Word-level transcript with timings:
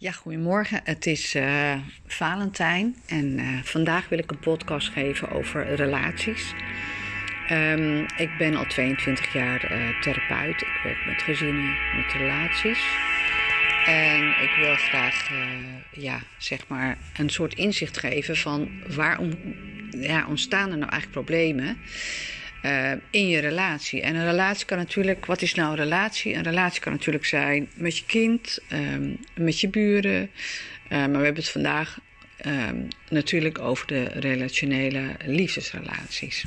Ja, 0.00 0.12
goedemorgen. 0.12 0.80
Het 0.84 1.06
is 1.06 1.34
uh, 1.34 1.74
Valentijn 2.06 2.96
en 3.06 3.38
uh, 3.38 3.62
vandaag 3.62 4.08
wil 4.08 4.18
ik 4.18 4.30
een 4.30 4.38
podcast 4.38 4.88
geven 4.88 5.30
over 5.30 5.74
relaties. 5.74 6.54
Um, 7.50 8.06
ik 8.16 8.30
ben 8.38 8.56
al 8.56 8.64
22 8.64 9.32
jaar 9.32 9.72
uh, 9.72 10.00
therapeut. 10.00 10.60
Ik 10.60 10.80
werk 10.84 11.06
met 11.06 11.22
gezinnen, 11.22 11.74
met 11.96 12.12
relaties. 12.12 12.84
En 13.86 14.28
ik 14.28 14.56
wil 14.60 14.74
graag 14.74 15.30
ja, 15.92 16.20
zeg 16.36 16.68
maar 16.68 16.98
een 17.16 17.30
soort 17.30 17.54
inzicht 17.54 17.98
geven 17.98 18.36
van 18.36 18.70
waarom 18.88 19.32
ja, 19.90 20.26
ontstaan 20.26 20.70
er 20.70 20.78
nou 20.78 20.90
eigenlijk 20.90 21.12
problemen 21.12 21.78
uh, 22.62 22.92
in 23.10 23.28
je 23.28 23.38
relatie. 23.38 24.02
En 24.02 24.14
een 24.14 24.24
relatie 24.24 24.66
kan 24.66 24.78
natuurlijk, 24.78 25.26
wat 25.26 25.42
is 25.42 25.54
nou 25.54 25.70
een 25.70 25.76
relatie? 25.76 26.34
Een 26.34 26.42
relatie 26.42 26.80
kan 26.80 26.92
natuurlijk 26.92 27.24
zijn 27.24 27.68
met 27.74 27.98
je 27.98 28.04
kind, 28.04 28.58
um, 28.72 29.18
met 29.34 29.60
je 29.60 29.68
buren. 29.68 30.22
Uh, 30.22 30.98
maar 30.98 31.10
we 31.10 31.24
hebben 31.24 31.42
het 31.42 31.48
vandaag 31.48 31.98
um, 32.46 32.88
natuurlijk 33.10 33.58
over 33.58 33.86
de 33.86 34.04
relationele 34.04 35.16
liefdesrelaties. 35.24 36.44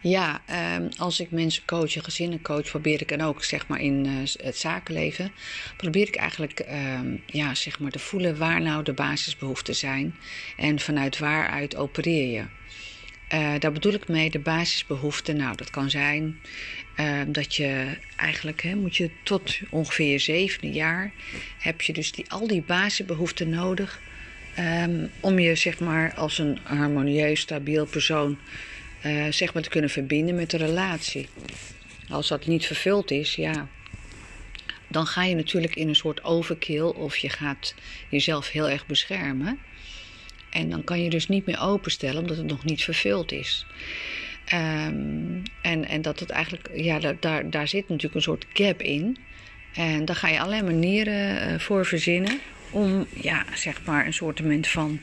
Ja, 0.00 0.42
um, 0.76 0.88
als 0.96 1.20
ik 1.20 1.30
mensen 1.30 1.64
coach, 1.64 1.92
gezinnen 1.92 2.42
coach, 2.42 2.70
probeer 2.70 3.00
ik 3.00 3.10
en 3.10 3.22
ook 3.22 3.44
zeg 3.44 3.66
maar 3.66 3.80
in 3.80 4.06
uh, 4.06 4.12
het 4.44 4.56
zakenleven, 4.56 5.32
probeer 5.76 6.08
ik 6.08 6.16
eigenlijk 6.16 6.64
ja, 7.26 7.54
zeg 7.54 7.78
maar 7.78 7.90
te 7.90 7.98
voelen 7.98 8.38
waar 8.38 8.60
nou 8.60 8.82
de 8.82 8.92
basisbehoeften 8.92 9.74
zijn 9.74 10.14
en 10.56 10.80
vanuit 10.80 11.18
waaruit 11.18 11.76
opereer 11.76 12.32
je. 12.32 12.44
Uh, 13.34 13.54
daar 13.58 13.72
bedoel 13.72 13.92
ik 13.92 14.08
mee 14.08 14.30
de 14.30 14.38
basisbehoeften. 14.38 15.36
Nou, 15.36 15.56
dat 15.56 15.70
kan 15.70 15.90
zijn 15.90 16.40
uh, 17.00 17.20
dat 17.26 17.54
je 17.54 17.96
eigenlijk, 18.16 18.62
hè, 18.62 18.74
moet 18.74 18.96
je 18.96 19.10
tot 19.22 19.58
ongeveer 19.70 20.10
je 20.10 20.18
zevende 20.18 20.72
jaar, 20.72 21.12
heb 21.58 21.80
je 21.80 21.92
dus 21.92 22.12
die, 22.12 22.30
al 22.30 22.46
die 22.46 22.62
basisbehoeften 22.62 23.48
nodig 23.48 24.00
um, 24.58 25.10
om 25.20 25.38
je 25.38 25.54
zeg 25.54 25.80
maar 25.80 26.14
als 26.14 26.38
een 26.38 26.58
harmonieus, 26.62 27.40
stabiel 27.40 27.86
persoon 27.86 28.38
uh, 29.06 29.26
zeg 29.30 29.54
maar 29.54 29.62
te 29.62 29.68
kunnen 29.68 29.90
verbinden 29.90 30.34
met 30.34 30.50
de 30.50 30.56
relatie. 30.56 31.28
Als 32.08 32.28
dat 32.28 32.46
niet 32.46 32.66
vervuld 32.66 33.10
is, 33.10 33.34
ja, 33.34 33.68
dan 34.88 35.06
ga 35.06 35.24
je 35.24 35.34
natuurlijk 35.34 35.76
in 35.76 35.88
een 35.88 35.96
soort 35.96 36.24
overkill 36.24 36.80
of 36.82 37.16
je 37.16 37.28
gaat 37.28 37.74
jezelf 38.08 38.50
heel 38.50 38.68
erg 38.68 38.86
beschermen. 38.86 39.58
En 40.52 40.70
dan 40.70 40.84
kan 40.84 41.02
je 41.02 41.10
dus 41.10 41.28
niet 41.28 41.46
meer 41.46 41.60
openstellen 41.60 42.20
omdat 42.20 42.36
het 42.36 42.46
nog 42.46 42.64
niet 42.64 42.84
vervuld 42.84 43.32
is. 43.32 43.66
Um, 44.52 45.42
en, 45.62 45.88
en 45.88 46.02
dat 46.02 46.20
het 46.20 46.30
eigenlijk, 46.30 46.70
ja, 46.74 46.98
daar, 47.20 47.50
daar 47.50 47.68
zit 47.68 47.88
natuurlijk 47.88 48.14
een 48.14 48.22
soort 48.22 48.46
gap 48.52 48.82
in. 48.82 49.18
En 49.74 50.04
daar 50.04 50.16
ga 50.16 50.28
je 50.28 50.38
allerlei 50.38 50.62
manieren 50.62 51.52
uh, 51.52 51.58
voor 51.58 51.86
verzinnen 51.86 52.40
om, 52.70 53.06
ja, 53.14 53.44
zeg 53.54 53.84
maar, 53.84 54.06
een 54.06 54.12
soort 54.12 54.40
van 54.60 55.00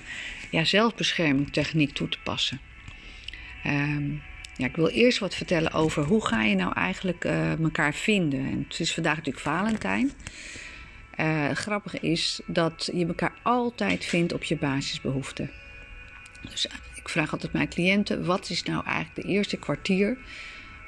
ja, 0.52 0.64
zelfbeschermingstechniek 0.64 1.94
toe 1.94 2.10
te 2.10 2.18
passen. 2.24 2.60
Um, 3.66 4.22
ja, 4.56 4.66
ik 4.66 4.76
wil 4.76 4.88
eerst 4.88 5.20
wat 5.20 5.36
vertellen 5.36 5.72
over 5.72 6.04
hoe 6.04 6.26
ga 6.26 6.44
je 6.44 6.56
nou 6.56 6.74
eigenlijk 6.74 7.26
uh, 7.26 7.60
elkaar 7.60 7.94
vinden. 7.94 8.40
En 8.40 8.66
het 8.70 8.80
is 8.80 8.94
vandaag 8.94 9.16
natuurlijk 9.16 9.46
Valentijn. 9.46 10.12
Uh, 11.20 11.50
grappig 11.52 12.00
is 12.00 12.42
dat 12.46 12.90
je 12.94 13.06
elkaar 13.06 13.34
altijd 13.42 14.06
vindt 14.06 14.34
op 14.34 14.44
je 14.44 14.58
basisbehoeften. 14.58 15.50
Dus 16.50 16.68
eh, 16.68 16.76
ik 16.96 17.10
vraag 17.10 17.32
altijd 17.32 17.54
mijn 17.54 17.70
cliënten: 17.70 18.26
wat 18.26 18.50
is 18.50 18.64
nou 18.64 18.86
eigenlijk 18.86 19.16
de 19.16 19.34
eerste 19.34 19.58
kwartier? 19.58 20.18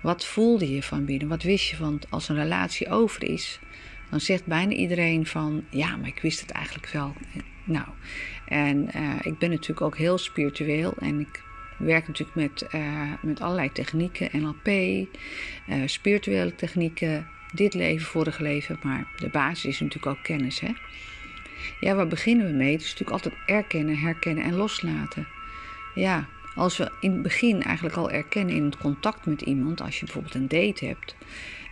Wat 0.02 0.26
voelde 0.26 0.74
je 0.74 0.84
van 0.84 1.06
binnen? 1.06 1.28
Wat 1.28 1.44
wist 1.44 1.70
je? 1.70 1.78
Want 1.78 2.06
als 2.10 2.30
een 2.30 2.36
relatie 2.36 2.90
over 2.90 3.24
is, 3.24 3.60
dan 4.10 4.20
zegt 4.20 4.46
bijna 4.46 4.74
iedereen 4.74 5.26
van 5.26 5.64
ja, 5.70 5.96
maar 5.96 6.08
ik 6.08 6.22
wist 6.22 6.42
het 6.42 6.52
eigenlijk 6.52 6.88
wel. 6.88 7.14
Nou, 7.64 7.88
en 8.46 8.90
uh, 8.96 9.16
ik 9.22 9.38
ben 9.38 9.50
natuurlijk 9.50 9.82
ook 9.82 9.98
heel 9.98 10.18
spiritueel 10.18 10.94
en 11.00 11.20
ik 11.20 11.44
werk 11.78 12.08
natuurlijk 12.08 12.36
met, 12.36 12.68
met 13.22 13.42
allerlei 13.42 13.72
technieken, 13.72 14.42
NLP, 14.42 14.68
uh, 14.68 15.08
spirituele 15.86 16.56
technieken, 16.56 17.28
dit 17.52 17.74
leven, 17.74 18.08
vorige 18.08 18.44
leven, 18.44 18.80
maar 18.84 19.06
de 19.18 19.30
basis 19.30 19.66
is 19.66 19.80
natuurlijk 19.80 20.18
ook 20.18 20.24
kennis. 20.24 20.60
Hè? 20.60 20.72
Ja, 21.80 21.96
waar 21.96 22.08
beginnen 22.08 22.48
we 22.48 22.54
mee? 22.54 22.72
Het 22.72 22.82
is 22.82 22.90
natuurlijk 22.90 23.24
altijd 23.24 23.36
erkennen, 23.46 23.98
herkennen 23.98 24.44
en 24.44 24.56
loslaten. 24.56 25.28
Ja, 25.96 26.28
als 26.56 26.78
we 26.78 26.92
in 27.00 27.12
het 27.12 27.22
begin 27.22 27.64
eigenlijk 27.64 27.96
al 27.96 28.12
erkennen 28.12 28.56
in 28.56 28.66
het 28.66 28.78
contact 28.78 29.26
met 29.26 29.42
iemand, 29.42 29.82
als 29.82 30.00
je 30.00 30.06
bijvoorbeeld 30.06 30.36
een 30.36 30.48
date 30.48 30.86
hebt 30.86 31.16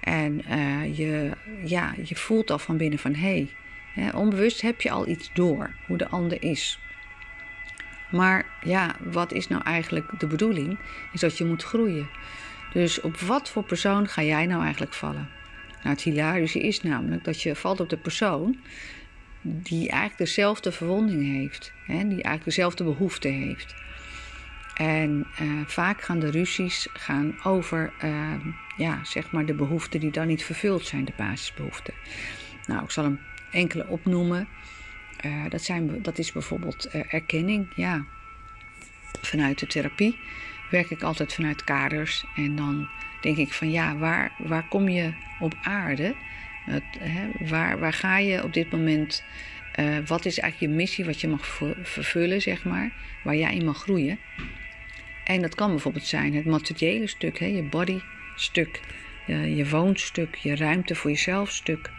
en 0.01 0.41
uh, 0.50 0.97
je, 0.97 1.31
ja, 1.66 1.94
je 2.03 2.16
voelt 2.16 2.51
al 2.51 2.59
van 2.59 2.78
binnen 2.78 3.00
van 3.00 3.13
hé, 3.13 3.47
hey, 3.94 4.13
onbewust 4.13 4.62
heb 4.62 4.81
je 4.81 4.91
al 4.91 5.07
iets 5.07 5.29
door 5.34 5.75
hoe 5.88 5.97
de 5.97 6.09
ander 6.09 6.44
is. 6.44 6.79
Maar 8.12 8.45
ja, 8.62 8.95
wat 9.03 9.31
is 9.31 9.47
nou 9.47 9.63
eigenlijk 9.63 10.19
de 10.19 10.28
bedoeling? 10.28 10.78
Is 11.13 11.19
dat 11.19 11.38
je 11.38 11.45
moet 11.45 11.63
groeien. 11.63 12.09
Dus 12.73 13.01
op 13.01 13.18
wat 13.18 13.50
voor 13.50 13.63
persoon 13.63 14.07
ga 14.07 14.23
jij 14.23 14.45
nou 14.45 14.63
eigenlijk 14.63 14.94
vallen? 14.94 15.29
Nou, 15.84 15.95
het 15.95 16.01
hilarische 16.01 16.59
is 16.59 16.81
namelijk 16.81 17.23
dat 17.23 17.41
je 17.41 17.56
valt 17.56 17.79
op 17.79 17.90
de 17.90 17.97
persoon 17.97 18.57
die 19.41 19.90
eigenlijk 19.90 20.17
dezelfde 20.17 20.72
verwonding 20.72 21.23
heeft, 21.23 21.72
hè, 21.85 21.94
die 21.94 22.09
eigenlijk 22.09 22.44
dezelfde 22.44 22.84
behoefte 22.84 23.28
heeft. 23.28 23.75
En 24.75 25.28
uh, 25.41 25.66
vaak 25.66 26.01
gaan 26.01 26.19
de 26.19 26.31
ruzies 26.31 26.88
gaan 26.94 27.35
over 27.44 27.94
uh, 28.03 28.34
ja, 28.78 29.03
zeg 29.03 29.31
maar 29.31 29.45
de 29.45 29.53
behoeften 29.53 30.00
die 30.00 30.12
dan 30.12 30.28
niet 30.28 30.44
vervuld 30.44 30.85
zijn, 30.85 31.06
de 31.06 31.13
basisbehoeften. 31.18 31.94
Nou, 32.66 32.84
ik 32.84 32.91
zal 32.91 33.03
hem 33.03 33.19
enkele 33.51 33.88
opnoemen. 33.88 34.47
Uh, 35.25 35.50
dat, 35.50 35.62
zijn, 35.62 36.01
dat 36.01 36.18
is 36.18 36.31
bijvoorbeeld 36.31 36.89
erkenning. 36.89 37.68
Ja. 37.75 38.06
Vanuit 39.22 39.59
de 39.59 39.68
therapie 39.68 40.19
werk 40.69 40.90
ik 40.90 41.02
altijd 41.02 41.34
vanuit 41.34 41.63
kaders 41.63 42.25
en 42.35 42.56
dan 42.56 42.90
denk 43.22 43.38
ik 43.38 43.53
van 43.53 43.72
ja, 43.72 43.97
waar, 43.97 44.31
waar 44.38 44.68
kom 44.68 44.90
je 44.90 45.13
op 45.40 45.57
aarde? 45.62 46.16
Het, 46.66 46.84
hè, 47.00 47.47
waar, 47.47 47.80
waar 47.80 47.94
ga 47.94 48.18
je 48.18 48.44
op 48.44 48.53
dit 48.53 48.72
moment? 48.72 49.24
Uh, 49.80 49.97
wat 50.06 50.25
is 50.25 50.40
eigenlijk 50.40 50.72
je 50.72 50.78
missie, 50.78 51.06
wat 51.06 51.22
je 51.22 51.28
mag 51.28 51.59
vervullen, 51.84 52.41
zeg 52.41 52.63
maar, 52.63 52.91
waar 53.24 53.35
jij 53.35 53.56
in 53.56 53.66
mag 53.66 53.78
groeien? 53.78 54.19
En 55.24 55.41
dat 55.41 55.56
kan 55.56 55.69
bijvoorbeeld 55.69 56.06
zijn 56.06 56.34
het 56.34 56.46
materiële 56.46 57.07
stuk, 57.07 57.40
hè, 57.40 57.46
je 57.46 57.63
body 57.63 58.00
stuk, 58.36 58.80
je, 59.28 59.56
je 59.56 59.69
woonstuk, 59.69 60.36
je 60.36 60.56
ruimte 60.56 60.96
voor 60.96 61.09
jezelf 61.09 61.51
stuk. 61.51 61.91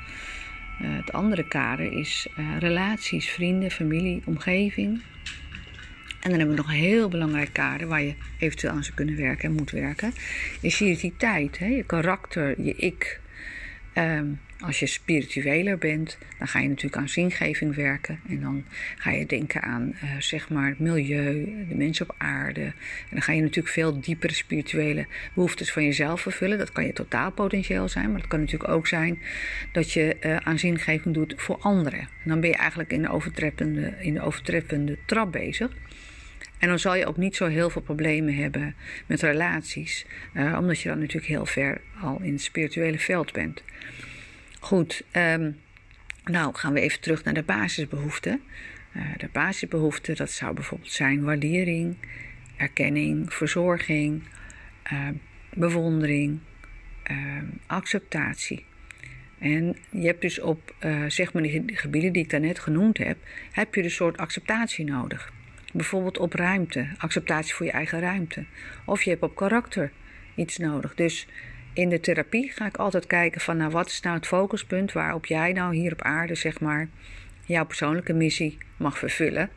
Uh, 0.82 0.96
het 0.96 1.12
andere 1.12 1.48
kader 1.48 1.92
is 1.92 2.26
uh, 2.38 2.58
relaties, 2.58 3.30
vrienden, 3.30 3.70
familie, 3.70 4.22
omgeving. 4.24 5.00
En 6.20 6.30
dan 6.30 6.38
hebben 6.38 6.56
we 6.56 6.62
nog 6.62 6.70
een 6.70 6.78
heel 6.78 7.08
belangrijk 7.08 7.52
kader 7.52 7.86
waar 7.86 8.02
je 8.02 8.14
eventueel 8.38 8.72
aan 8.72 8.84
zou 8.84 8.96
kunnen 8.96 9.16
werken 9.16 9.48
en 9.48 9.54
moet 9.54 9.70
werken. 9.70 10.12
Je 10.60 10.76
identiteit, 10.78 11.58
hè? 11.58 11.66
je 11.66 11.84
karakter, 11.84 12.62
je 12.62 12.74
ik. 12.74 13.20
Um, 13.94 14.40
als 14.60 14.78
je 14.78 14.86
spiritueler 14.86 15.78
bent, 15.78 16.18
dan 16.38 16.48
ga 16.48 16.58
je 16.58 16.68
natuurlijk 16.68 16.96
aan 16.96 17.08
zingeving 17.08 17.74
werken. 17.74 18.20
En 18.28 18.40
dan 18.40 18.64
ga 18.96 19.10
je 19.10 19.26
denken 19.26 19.62
aan 19.62 19.94
uh, 20.04 20.10
zeg 20.18 20.48
maar 20.48 20.68
het 20.68 20.78
milieu, 20.78 21.64
de 21.68 21.74
mensen 21.74 22.08
op 22.08 22.14
aarde. 22.18 22.60
En 22.60 22.74
dan 23.10 23.22
ga 23.22 23.32
je 23.32 23.40
natuurlijk 23.40 23.74
veel 23.74 24.00
diepere 24.00 24.32
spirituele 24.32 25.06
behoeftes 25.34 25.72
van 25.72 25.84
jezelf 25.84 26.20
vervullen. 26.20 26.58
Dat 26.58 26.72
kan 26.72 26.86
je 26.86 26.92
totaalpotentieel 26.92 27.88
zijn, 27.88 28.10
maar 28.10 28.20
het 28.20 28.28
kan 28.28 28.40
natuurlijk 28.40 28.70
ook 28.70 28.86
zijn 28.86 29.18
dat 29.72 29.92
je 29.92 30.16
uh, 30.20 30.36
aan 30.36 30.58
zingeving 30.58 31.14
doet 31.14 31.34
voor 31.36 31.56
anderen. 31.56 32.00
En 32.00 32.28
dan 32.28 32.40
ben 32.40 32.50
je 32.50 32.56
eigenlijk 32.56 32.92
in 32.92 33.02
de 33.02 33.10
overtreffende, 33.10 33.94
in 34.00 34.14
de 34.14 34.20
overtreffende 34.20 34.98
trap 35.04 35.32
bezig. 35.32 35.70
En 36.60 36.68
dan 36.68 36.78
zal 36.78 36.94
je 36.94 37.06
ook 37.06 37.16
niet 37.16 37.36
zo 37.36 37.46
heel 37.46 37.70
veel 37.70 37.82
problemen 37.82 38.34
hebben 38.34 38.74
met 39.06 39.22
relaties, 39.22 40.06
uh, 40.34 40.56
omdat 40.58 40.80
je 40.80 40.88
dan 40.88 40.98
natuurlijk 40.98 41.26
heel 41.26 41.46
ver 41.46 41.80
al 42.00 42.20
in 42.22 42.32
het 42.32 42.42
spirituele 42.42 42.98
veld 42.98 43.32
bent. 43.32 43.62
Goed, 44.58 45.02
um, 45.12 45.56
nou 46.24 46.54
gaan 46.54 46.72
we 46.72 46.80
even 46.80 47.00
terug 47.00 47.24
naar 47.24 47.34
de 47.34 47.42
basisbehoeften. 47.42 48.40
Uh, 48.96 49.02
de 49.16 49.28
basisbehoeften, 49.32 50.16
dat 50.16 50.30
zou 50.30 50.54
bijvoorbeeld 50.54 50.92
zijn 50.92 51.22
waardering, 51.22 51.96
erkenning, 52.56 53.34
verzorging, 53.34 54.22
uh, 54.92 55.08
bewondering, 55.54 56.38
acceptatie. 57.66 58.64
En 59.38 59.76
je 59.90 60.06
hebt 60.06 60.20
dus 60.20 60.40
op 60.40 60.74
zeg 61.08 61.32
maar 61.32 61.42
die 61.42 61.76
gebieden 61.76 62.12
die 62.12 62.22
ik 62.22 62.30
daarnet 62.30 62.58
genoemd 62.58 62.98
heb, 62.98 63.18
heb 63.52 63.74
je 63.74 63.82
een 63.82 63.90
soort 63.90 64.16
acceptatie 64.16 64.84
nodig. 64.84 65.32
Bijvoorbeeld 65.70 66.18
op 66.18 66.32
ruimte, 66.32 66.88
acceptatie 66.98 67.54
voor 67.54 67.66
je 67.66 67.72
eigen 67.72 68.00
ruimte. 68.00 68.44
Of 68.84 69.02
je 69.02 69.10
hebt 69.10 69.22
op 69.22 69.36
karakter 69.36 69.92
iets 70.34 70.58
nodig. 70.58 70.94
Dus 70.94 71.26
in 71.72 71.88
de 71.88 72.00
therapie 72.00 72.52
ga 72.52 72.66
ik 72.66 72.76
altijd 72.76 73.06
kijken 73.06 73.40
van 73.40 73.56
nou 73.56 73.70
wat 73.70 73.88
is 73.88 74.00
nou 74.00 74.16
het 74.16 74.26
focuspunt 74.26 74.92
waarop 74.92 75.26
jij 75.26 75.52
nou 75.52 75.74
hier 75.74 75.92
op 75.92 76.02
aarde 76.02 76.34
zeg 76.34 76.60
maar 76.60 76.88
jouw 77.44 77.64
persoonlijke 77.64 78.12
missie 78.12 78.58
mag 78.76 78.98
vervullen. 78.98 79.50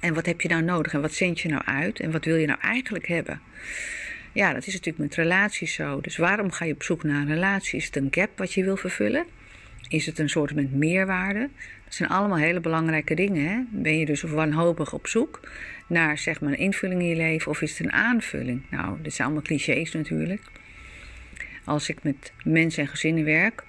En 0.00 0.14
wat 0.14 0.26
heb 0.26 0.40
je 0.40 0.48
nou 0.48 0.62
nodig 0.62 0.92
en 0.92 1.00
wat 1.00 1.14
zend 1.14 1.40
je 1.40 1.48
nou 1.48 1.62
uit 1.64 2.00
en 2.00 2.10
wat 2.10 2.24
wil 2.24 2.36
je 2.36 2.46
nou 2.46 2.60
eigenlijk 2.60 3.06
hebben? 3.06 3.40
Ja, 4.32 4.52
dat 4.52 4.66
is 4.66 4.72
natuurlijk 4.72 5.04
met 5.04 5.14
relaties 5.14 5.74
zo. 5.74 6.00
Dus 6.00 6.16
waarom 6.16 6.50
ga 6.50 6.64
je 6.64 6.72
op 6.72 6.82
zoek 6.82 7.02
naar 7.02 7.20
een 7.20 7.28
relatie? 7.28 7.78
Is 7.78 7.86
het 7.86 7.96
een 7.96 8.08
gap 8.10 8.38
wat 8.38 8.52
je 8.52 8.64
wil 8.64 8.76
vervullen? 8.76 9.26
Is 9.88 10.06
het 10.06 10.18
een 10.18 10.28
soort 10.28 10.54
met 10.54 10.72
meerwaarde? 10.72 11.48
Dat 11.86 11.94
zijn 11.94 12.08
allemaal 12.08 12.38
hele 12.38 12.60
belangrijke 12.60 13.14
dingen. 13.14 13.48
Hè? 13.48 13.60
Ben 13.70 13.98
je 13.98 14.06
dus 14.06 14.22
wanhopig 14.22 14.92
op 14.92 15.06
zoek 15.06 15.40
naar 15.86 16.18
zeg 16.18 16.40
maar, 16.40 16.52
een 16.52 16.58
invulling 16.58 17.00
in 17.00 17.08
je 17.08 17.16
leven 17.16 17.50
of 17.50 17.62
is 17.62 17.70
het 17.70 17.86
een 17.86 17.92
aanvulling? 17.92 18.62
Nou, 18.70 19.02
dit 19.02 19.14
zijn 19.14 19.26
allemaal 19.26 19.46
clichés 19.46 19.92
natuurlijk. 19.92 20.42
Als 21.64 21.88
ik 21.88 22.02
met 22.02 22.32
mensen 22.44 22.82
en 22.82 22.88
gezinnen 22.88 23.24
werk, 23.24 23.64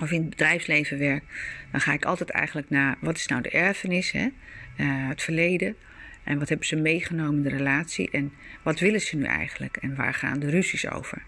of 0.00 0.10
in 0.10 0.20
het 0.20 0.30
bedrijfsleven 0.30 0.98
werk, 0.98 1.22
dan 1.70 1.80
ga 1.80 1.92
ik 1.92 2.04
altijd 2.04 2.30
eigenlijk 2.30 2.70
naar 2.70 2.96
wat 3.00 3.16
is 3.16 3.26
nou 3.26 3.42
de 3.42 3.50
erfenis, 3.50 4.12
hè? 4.12 4.28
Uh, 4.76 5.08
het 5.08 5.22
verleden. 5.22 5.76
En 6.24 6.38
wat 6.38 6.48
hebben 6.48 6.66
ze 6.66 6.76
meegenomen 6.76 7.36
in 7.36 7.42
de 7.42 7.56
relatie 7.56 8.10
en 8.10 8.32
wat 8.62 8.80
willen 8.80 9.00
ze 9.00 9.16
nu 9.16 9.24
eigenlijk 9.24 9.76
en 9.76 9.94
waar 9.94 10.14
gaan 10.14 10.38
de 10.38 10.50
ruzies 10.50 10.90
over? 10.90 11.22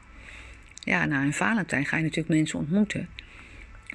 Ja, 0.81 1.05
na 1.05 1.23
een 1.23 1.33
Valentijn 1.33 1.87
ga 1.87 1.97
je 1.97 2.03
natuurlijk 2.03 2.35
mensen 2.35 2.59
ontmoeten. 2.59 3.09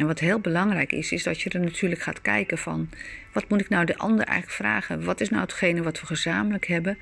En 0.02 0.08
wat 0.08 0.20
heel 0.20 0.40
belangrijk 0.40 0.92
is, 0.92 1.12
is 1.12 1.24
dat 1.24 1.42
je 1.42 1.50
er 1.50 1.60
natuurlijk 1.60 2.02
gaat 2.02 2.22
kijken 2.22 2.58
van... 2.58 2.90
wat 3.32 3.50
moet 3.50 3.62
ik 3.62 3.70
nou 3.70 3.86
de 3.86 3.98
ander 3.98 4.26
eigenlijk 4.26 4.58
vragen? 4.58 5.04
Wat 5.04 5.22
is 5.22 5.30
nou 5.30 5.42
hetgene 5.42 5.82
wat 5.82 6.00
we 6.00 6.06
gezamenlijk 6.06 6.68
hebben? 6.68 6.98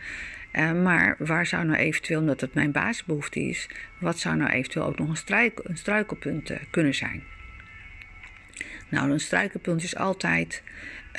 Uh, 0.54 0.72
maar 0.72 1.16
waar 1.18 1.46
zou 1.46 1.66
nou 1.66 1.78
eventueel, 1.78 2.19
omdat 2.19 2.42
het 2.42 2.54
mijn 2.54 2.72
basisbehoefte 2.72 3.40
is... 3.40 3.69
wat 4.00 4.19
zou 4.19 4.36
nou 4.36 4.51
eventueel 4.51 4.86
ook 4.86 4.98
nog 4.98 5.10
een, 5.10 5.18
struik, 5.18 5.60
een 5.63 5.78
struikelpunt 5.78 6.51
uh, 6.51 6.57
kunnen 6.69 6.96
zijn? 6.96 7.24
Nou, 8.90 9.12
een 9.12 9.19
struikelpunt 9.19 9.84
is 9.84 9.96
altijd 9.96 10.63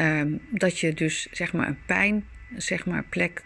um, 0.00 0.40
dat 0.50 0.78
je 0.78 0.94
dus 0.94 1.28
zeg 1.30 1.52
maar 1.52 1.68
een 1.68 1.84
pijn, 1.86 2.24
zeg 2.56 2.86
maar 2.86 3.04
plek 3.04 3.42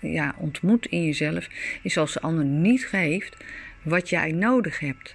ja, 0.00 0.34
ontmoet 0.38 0.86
in 0.86 1.04
jezelf... 1.04 1.48
is 1.82 1.96
als 1.96 2.12
de 2.12 2.20
ander 2.20 2.44
niet 2.44 2.86
geeft 2.86 3.36
wat 3.82 4.08
jij 4.08 4.32
nodig 4.32 4.78
hebt. 4.78 5.14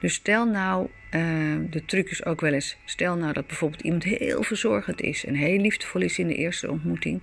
Dus 0.00 0.14
stel 0.14 0.46
nou, 0.46 0.88
uh, 1.10 1.56
de 1.70 1.84
truc 1.84 2.10
is 2.10 2.24
ook 2.24 2.40
wel 2.40 2.52
eens, 2.52 2.76
stel 2.84 3.16
nou 3.16 3.32
dat 3.32 3.46
bijvoorbeeld 3.46 3.82
iemand 3.82 4.04
heel 4.04 4.42
verzorgend 4.42 5.00
is 5.00 5.24
en 5.24 5.34
heel 5.34 5.60
liefdevol 5.60 6.00
is 6.00 6.18
in 6.18 6.28
de 6.28 6.34
eerste 6.34 6.70
ontmoeting, 6.70 7.22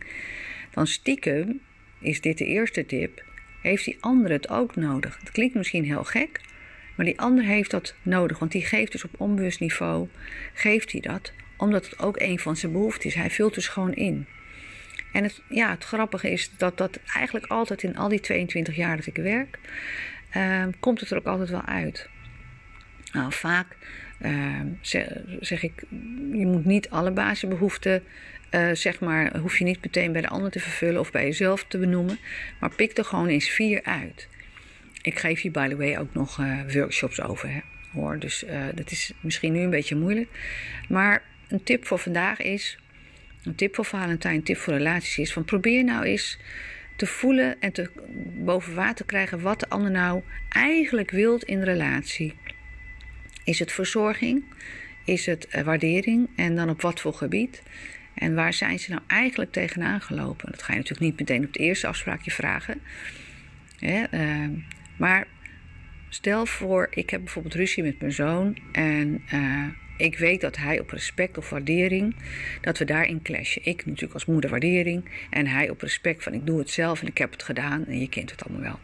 dan 0.72 0.88
stiekem 0.88 1.62
is 2.00 2.22
dit 2.22 2.38
de 2.38 2.46
eerste 2.46 2.86
tip, 2.86 3.24
heeft 3.62 3.86
die 3.86 3.98
ander 4.00 4.32
het 4.32 4.50
ook 4.50 4.76
nodig. 4.76 5.18
Het 5.20 5.32
klinkt 5.32 5.56
misschien 5.56 5.86
heel 5.86 6.04
gek, 6.04 6.42
maar 6.96 7.06
die 7.06 7.20
ander 7.20 7.44
heeft 7.44 7.72
dat 7.72 7.96
nodig, 8.02 8.40
want 8.40 8.52
die 8.52 8.66
geeft 8.66 8.92
dus 8.92 9.04
op 9.04 9.12
onbewust 9.18 9.60
niveau, 9.60 10.08
geeft 10.54 10.92
hij 10.92 11.02
dat, 11.02 11.34
omdat 11.58 11.86
het 11.86 12.00
ook 12.00 12.20
een 12.20 12.40
van 12.40 12.56
zijn 12.56 12.72
behoeften 12.72 13.10
is. 13.10 13.16
Hij 13.16 13.30
vult 13.30 13.54
dus 13.54 13.68
gewoon 13.68 13.94
in. 13.94 14.28
En 15.14 15.24
het, 15.24 15.42
ja, 15.50 15.70
het 15.70 15.84
grappige 15.84 16.32
is 16.32 16.52
dat 16.58 16.78
dat 16.78 17.00
eigenlijk 17.16 17.46
altijd 17.46 17.84
in 17.84 17.98
al 17.98 18.10
die 18.10 18.20
22 18.20 18.76
jaar 18.76 18.98
dat 18.98 19.06
ik 19.06 19.16
werk, 19.16 19.60
uh, 20.38 20.66
komt 20.80 21.00
het 21.00 21.12
er 21.12 21.18
ook 21.18 21.26
altijd 21.26 21.50
wel 21.50 21.66
uit. 21.66 22.10
Nou, 23.14 23.34
vaak 23.34 23.76
uh, 24.22 24.60
zeg, 25.40 25.64
ik, 25.64 25.84
je 26.32 26.46
moet 26.46 26.66
niet 26.66 26.90
alle 26.90 27.12
basisbehoeften, 27.12 28.04
uh, 28.52 28.72
zeg 28.74 29.00
maar, 29.00 29.38
hoef 29.38 29.58
je 29.58 29.64
niet 29.64 29.84
meteen 29.84 30.12
bij 30.12 30.22
de 30.22 30.28
ander 30.28 30.52
te 30.52 30.60
vervullen 30.60 31.00
of 31.00 31.12
bij 31.12 31.24
jezelf 31.24 31.66
te 31.68 31.78
benoemen, 31.78 32.18
maar 32.60 32.76
pik 32.76 32.98
er 32.98 33.06
gewoon 33.06 33.28
eens 33.28 33.50
vier 33.50 33.84
uit. 33.84 34.28
Ik 35.02 35.20
geef 35.20 35.42
hier, 35.42 35.52
by 35.52 35.68
the 35.68 35.76
way, 35.76 35.98
ook 35.98 36.14
nog 36.14 36.40
uh, 36.40 36.60
workshops 36.74 37.22
over, 37.22 37.50
hè, 37.50 37.60
hoor. 37.92 38.20
Dus 38.20 38.46
dat 38.76 38.92
is 38.92 39.14
misschien 39.22 39.54
nu 39.54 39.60
een 39.60 39.70
beetje 39.70 39.96
moeilijk. 39.96 40.30
Maar 40.90 41.22
een 41.48 41.64
tip 41.64 41.86
voor 41.86 42.00
vandaag 42.00 42.40
is, 42.40 42.78
een 43.44 43.56
tip 43.56 43.76
voor 43.76 43.86
Valentijn, 43.86 44.36
een 44.36 44.44
tip 44.44 44.58
voor 44.58 44.74
relaties 44.74 45.18
is, 45.18 45.34
van 45.34 45.46
probeer 45.46 45.84
nou 45.84 46.04
eens 46.04 46.40
te 46.96 47.06
voelen 47.06 47.56
en 47.60 47.72
te 47.72 47.90
boven 48.36 48.76
water 48.76 49.06
krijgen 49.06 49.42
wat 49.42 49.60
de 49.60 49.70
ander 49.70 49.92
nou 49.92 50.22
eigenlijk 50.50 51.12
wilt 51.12 51.44
in 51.44 51.64
relatie. 51.64 52.36
Is 53.44 53.60
het 53.60 53.72
verzorging? 53.72 54.44
Is 55.06 55.26
het 55.26 55.48
uh, 55.56 55.62
waardering? 55.62 56.30
En 56.36 56.56
dan 56.56 56.70
op 56.70 56.82
wat 56.82 57.00
voor 57.00 57.14
gebied? 57.14 57.64
En 58.14 58.36
waar 58.36 58.54
zijn 58.54 58.80
ze 58.80 58.90
nou 58.90 59.02
eigenlijk 59.08 59.52
tegenaan 59.52 60.02
gelopen? 60.02 60.52
Dat 60.52 60.64
ga 60.64 60.74
je 60.74 60.80
natuurlijk 60.80 61.06
niet 61.06 61.20
meteen 61.20 61.46
op 61.46 61.54
de 61.54 61.60
eerste 61.60 61.88
afspraakje 61.88 62.32
vragen. 62.32 62.82
Uh, 63.80 64.50
maar 64.98 65.28
stel 66.10 66.46
voor, 66.46 66.88
ik 66.90 67.10
heb 67.10 67.24
bijvoorbeeld 67.24 67.56
ruzie 67.56 67.84
met 67.84 68.00
mijn 68.00 68.12
zoon 68.12 68.58
en 68.72 69.24
uh, 69.34 69.68
ik 69.98 70.18
weet 70.18 70.42
dat 70.42 70.58
hij 70.58 70.80
op 70.80 70.90
respect 70.90 71.38
of 71.38 71.50
waardering, 71.50 72.16
dat 72.62 72.78
we 72.78 72.86
daarin 72.86 73.22
clashen. 73.22 73.66
Ik 73.66 73.86
natuurlijk 73.86 74.14
als 74.14 74.26
moeder 74.26 74.50
waardering 74.50 75.06
en 75.30 75.48
hij 75.48 75.70
op 75.70 75.82
respect 75.82 76.24
van 76.24 76.34
ik 76.34 76.46
doe 76.46 76.60
het 76.60 76.70
zelf 76.70 77.02
en 77.02 77.08
ik 77.08 77.18
heb 77.18 77.32
het 77.32 77.44
gedaan 77.44 77.86
en 77.86 78.00
je 78.00 78.10
kent 78.10 78.32
het 78.32 78.44
allemaal 78.44 78.62
wel. 78.62 78.80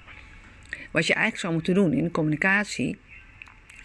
Wat 0.92 1.08
je 1.08 1.14
eigenlijk 1.14 1.42
zou 1.42 1.54
moeten 1.54 1.74
doen 1.74 1.94
in 1.94 2.04
de 2.04 2.12
communicatie 2.12 2.98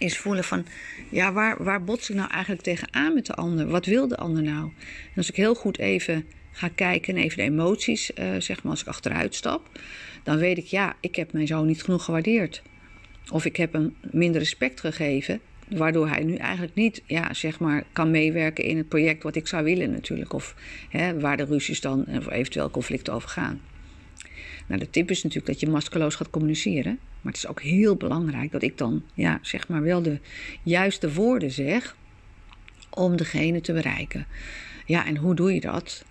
is 0.04 0.18
voelen 0.18 0.44
van, 0.44 0.66
ja, 1.08 1.32
waar, 1.32 1.64
waar 1.64 1.84
bots 1.84 2.10
ik 2.10 2.16
nou 2.16 2.30
eigenlijk 2.30 2.62
tegenaan 2.62 3.14
met 3.14 3.26
de 3.26 3.34
ander? 3.34 3.66
Wat 3.66 3.86
wil 3.86 4.08
de 4.08 4.16
ander 4.16 4.42
nou? 4.42 4.70
Als 5.16 5.28
ik 5.28 5.36
heel 5.36 5.54
goed 5.54 5.78
even 5.78 6.24
ga 6.52 6.68
kijken 6.68 7.16
en 7.16 7.22
even 7.22 7.36
de 7.36 7.42
emoties, 7.42 8.10
uh, 8.14 8.34
zeg 8.38 8.62
maar, 8.62 8.72
als 8.72 8.80
ik 8.80 8.86
achteruit 8.86 9.34
stap, 9.34 9.68
dan 10.22 10.36
weet 10.36 10.58
ik, 10.58 10.66
ja, 10.66 10.96
ik 11.00 11.16
heb 11.16 11.32
mijn 11.32 11.46
zoon 11.46 11.66
niet 11.66 11.82
genoeg 11.82 12.04
gewaardeerd. 12.04 12.62
Of 13.30 13.44
ik 13.44 13.56
heb 13.56 13.72
hem 13.72 13.94
minder 14.00 14.40
respect 14.40 14.80
gegeven 14.80 15.40
waardoor 15.68 16.08
hij 16.08 16.24
nu 16.24 16.34
eigenlijk 16.34 16.74
niet 16.74 17.02
ja, 17.06 17.34
zeg 17.34 17.58
maar, 17.58 17.84
kan 17.92 18.10
meewerken 18.10 18.64
in 18.64 18.76
het 18.76 18.88
project 18.88 19.22
wat 19.22 19.36
ik 19.36 19.46
zou 19.46 19.64
willen 19.64 19.90
natuurlijk. 19.90 20.32
Of 20.32 20.54
hè, 20.88 21.20
waar 21.20 21.36
de 21.36 21.44
ruzies 21.44 21.80
dan 21.80 22.06
of 22.08 22.30
eventueel 22.30 22.70
conflicten 22.70 23.12
over 23.12 23.28
gaan. 23.28 23.60
Nou, 24.66 24.80
de 24.80 24.90
tip 24.90 25.10
is 25.10 25.22
natuurlijk 25.22 25.52
dat 25.52 25.60
je 25.60 25.68
maskeloos 25.68 26.14
gaat 26.14 26.30
communiceren. 26.30 26.98
Maar 27.20 27.32
het 27.32 27.42
is 27.42 27.46
ook 27.46 27.62
heel 27.62 27.96
belangrijk 27.96 28.52
dat 28.52 28.62
ik 28.62 28.78
dan 28.78 29.02
ja, 29.14 29.38
zeg 29.42 29.68
maar 29.68 29.82
wel 29.82 30.02
de 30.02 30.18
juiste 30.62 31.12
woorden 31.12 31.50
zeg 31.50 31.96
om 32.90 33.16
degene 33.16 33.60
te 33.60 33.72
bereiken. 33.72 34.26
Ja, 34.86 35.06
en 35.06 35.16
hoe 35.16 35.34
doe 35.34 35.54
je 35.54 35.60
dat? 35.60 36.04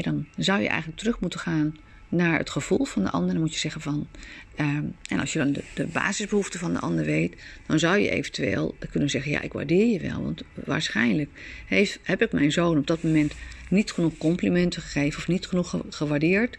Dan 0.00 0.26
zou 0.36 0.60
je 0.60 0.68
eigenlijk 0.68 0.98
terug 0.98 1.20
moeten 1.20 1.40
gaan 1.40 1.76
naar 2.08 2.38
het 2.38 2.50
gevoel 2.50 2.84
van 2.84 3.02
de 3.02 3.10
ander. 3.10 3.32
Dan 3.32 3.42
moet 3.42 3.52
je 3.52 3.58
zeggen 3.58 3.80
van. 3.80 4.08
Ehm, 4.54 4.84
en 5.08 5.20
als 5.20 5.32
je 5.32 5.38
dan 5.38 5.52
de, 5.52 5.64
de, 5.74 5.86
basisbehoeften 5.86 6.60
van 6.60 6.72
de 6.72 6.78
ander 6.78 7.04
weet, 7.04 7.34
dan 7.66 7.78
zou 7.78 7.98
je 7.98 8.10
eventueel 8.10 8.76
kunnen 8.90 9.10
zeggen: 9.10 9.30
Ja, 9.30 9.40
ik 9.40 9.52
waardeer 9.52 9.86
je 9.86 10.00
wel. 10.00 10.22
Want 10.22 10.42
waarschijnlijk 10.54 11.30
heeft, 11.66 11.98
heb 12.02 12.22
ik 12.22 12.32
mijn 12.32 12.52
zoon 12.52 12.78
op 12.78 12.86
dat 12.86 13.02
moment 13.02 13.32
niet 13.68 13.92
genoeg 13.92 14.16
complimenten 14.18 14.82
gegeven 14.82 15.18
of 15.18 15.28
niet 15.28 15.46
genoeg 15.46 15.82
gewaardeerd 15.88 16.58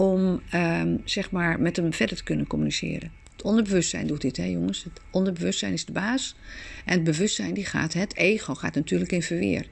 om 0.00 0.40
um, 0.54 1.00
zeg 1.04 1.30
maar 1.30 1.60
met 1.60 1.76
hem 1.76 1.92
verder 1.92 2.16
te 2.16 2.24
kunnen 2.24 2.46
communiceren. 2.46 3.12
Het 3.32 3.42
onderbewustzijn 3.42 4.06
doet 4.06 4.20
dit, 4.20 4.36
hè 4.36 4.44
jongens. 4.44 4.84
Het 4.84 5.00
onderbewustzijn 5.10 5.72
is 5.72 5.84
de 5.84 5.92
baas. 5.92 6.36
En 6.84 6.92
het 6.92 7.04
bewustzijn, 7.04 7.54
die 7.54 7.64
gaat, 7.64 7.92
het 7.92 8.16
ego 8.16 8.54
gaat 8.54 8.74
natuurlijk 8.74 9.12
in 9.12 9.22
verweer. 9.22 9.66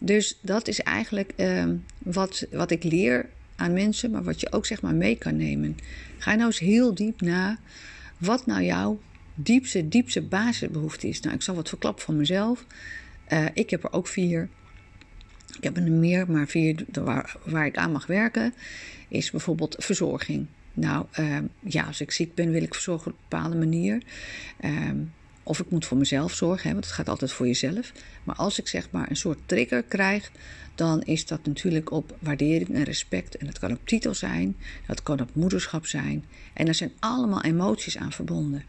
Dus 0.00 0.38
dat 0.40 0.68
is 0.68 0.80
eigenlijk 0.80 1.32
uh, 1.36 1.64
wat, 1.98 2.46
wat 2.50 2.70
ik 2.70 2.84
leer 2.84 3.28
aan 3.56 3.72
mensen, 3.72 4.10
maar 4.10 4.24
wat 4.24 4.40
je 4.40 4.52
ook 4.52 4.66
zeg 4.66 4.82
maar 4.82 4.94
mee 4.94 5.16
kan 5.16 5.36
nemen. 5.36 5.76
Ga 6.18 6.34
nou 6.34 6.46
eens 6.46 6.58
heel 6.58 6.94
diep 6.94 7.20
na 7.20 7.58
wat 8.18 8.46
nou 8.46 8.62
jouw 8.62 9.00
diepste, 9.34 9.88
diepste 9.88 10.22
basisbehoefte 10.22 11.08
is. 11.08 11.20
Nou, 11.20 11.34
ik 11.34 11.42
zal 11.42 11.54
wat 11.54 11.68
verklappen 11.68 12.04
van 12.04 12.16
mezelf. 12.16 12.64
Uh, 13.32 13.44
ik 13.54 13.70
heb 13.70 13.84
er 13.84 13.92
ook 13.92 14.06
vier. 14.06 14.48
Ik 15.56 15.64
heb 15.64 15.76
er 15.76 15.92
meer, 15.92 16.30
maar 16.30 16.46
vier 16.46 16.84
waar, 16.92 17.36
waar 17.44 17.66
ik 17.66 17.76
aan 17.76 17.92
mag 17.92 18.06
werken, 18.06 18.54
is 19.08 19.30
bijvoorbeeld 19.30 19.76
verzorging. 19.78 20.46
Nou, 20.72 21.06
uh, 21.20 21.38
ja, 21.60 21.82
als 21.82 22.00
ik 22.00 22.10
ziek 22.10 22.34
ben, 22.34 22.50
wil 22.50 22.62
ik 22.62 22.74
verzorgen 22.74 23.12
op 23.12 23.18
een 23.18 23.24
bepaalde 23.28 23.56
manier. 23.56 24.02
Uh, 24.60 24.90
of 25.42 25.60
ik 25.60 25.70
moet 25.70 25.84
voor 25.84 25.96
mezelf 25.98 26.34
zorgen, 26.34 26.66
hè, 26.66 26.72
want 26.72 26.84
het 26.84 26.94
gaat 26.94 27.08
altijd 27.08 27.32
voor 27.32 27.46
jezelf. 27.46 27.92
Maar 28.24 28.36
als 28.36 28.58
ik 28.58 28.68
zeg 28.68 28.90
maar 28.90 29.10
een 29.10 29.16
soort 29.16 29.38
trigger 29.46 29.82
krijg, 29.82 30.30
dan 30.74 31.02
is 31.02 31.26
dat 31.26 31.46
natuurlijk 31.46 31.90
op 31.90 32.16
waardering 32.18 32.74
en 32.74 32.82
respect. 32.82 33.36
En 33.36 33.46
dat 33.46 33.58
kan 33.58 33.72
op 33.72 33.80
titel 33.84 34.14
zijn, 34.14 34.56
dat 34.86 35.02
kan 35.02 35.20
op 35.20 35.28
moederschap 35.32 35.86
zijn. 35.86 36.24
En 36.52 36.68
er 36.68 36.74
zijn 36.74 36.92
allemaal 36.98 37.42
emoties 37.42 37.96
aan 37.96 38.12
verbonden. 38.12 38.64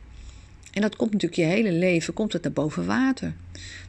En 0.71 0.81
dat 0.81 0.95
komt 0.95 1.11
natuurlijk 1.11 1.41
je 1.41 1.55
hele 1.55 1.71
leven, 1.71 2.13
komt 2.13 2.33
het 2.33 2.43
naar 2.43 2.51
boven 2.51 2.85
water. 2.85 3.33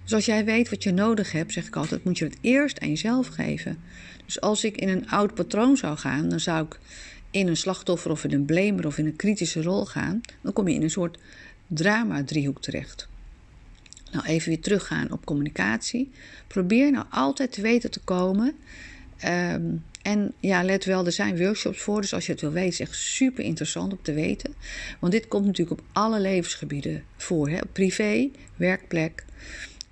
Dus 0.02 0.14
als 0.14 0.24
jij 0.24 0.44
weet 0.44 0.70
wat 0.70 0.82
je 0.82 0.92
nodig 0.92 1.32
hebt, 1.32 1.52
zeg 1.52 1.66
ik 1.66 1.76
altijd, 1.76 2.04
moet 2.04 2.18
je 2.18 2.24
het 2.24 2.38
eerst 2.40 2.80
aan 2.80 2.88
jezelf 2.88 3.26
geven. 3.26 3.78
Dus 4.24 4.40
als 4.40 4.64
ik 4.64 4.76
in 4.76 4.88
een 4.88 5.08
oud 5.10 5.34
patroon 5.34 5.76
zou 5.76 5.96
gaan, 5.96 6.28
dan 6.28 6.40
zou 6.40 6.66
ik 6.66 6.78
in 7.30 7.48
een 7.48 7.56
slachtoffer 7.56 8.10
of 8.10 8.24
in 8.24 8.32
een 8.32 8.44
blamer 8.44 8.86
of 8.86 8.98
in 8.98 9.06
een 9.06 9.16
kritische 9.16 9.62
rol 9.62 9.86
gaan. 9.86 10.20
Dan 10.40 10.52
kom 10.52 10.68
je 10.68 10.74
in 10.74 10.82
een 10.82 10.90
soort 10.90 11.18
drama-driehoek 11.66 12.62
terecht. 12.62 13.08
Nou, 14.12 14.24
even 14.24 14.48
weer 14.48 14.60
teruggaan 14.60 15.12
op 15.12 15.24
communicatie. 15.24 16.10
Probeer 16.46 16.90
nou 16.90 17.06
altijd 17.10 17.52
te 17.52 17.60
weten 17.60 17.90
te 17.90 18.00
komen. 18.00 18.54
Um, 19.24 19.84
en 20.02 20.32
ja, 20.40 20.62
let 20.62 20.84
wel, 20.84 21.06
er 21.06 21.12
zijn 21.12 21.38
workshops 21.38 21.80
voor. 21.80 22.00
Dus 22.00 22.14
als 22.14 22.26
je 22.26 22.32
het 22.32 22.40
wil 22.40 22.52
weten, 22.52 22.68
is 22.68 22.80
echt 22.80 22.94
super 22.94 23.44
interessant 23.44 23.92
om 23.92 23.98
te 24.02 24.12
weten. 24.12 24.54
Want 24.98 25.12
dit 25.12 25.28
komt 25.28 25.46
natuurlijk 25.46 25.80
op 25.80 25.86
alle 25.92 26.20
levensgebieden 26.20 27.04
voor. 27.16 27.48
Hè? 27.48 27.58
Op 27.58 27.68
privé, 27.72 28.30
werkplek 28.56 29.24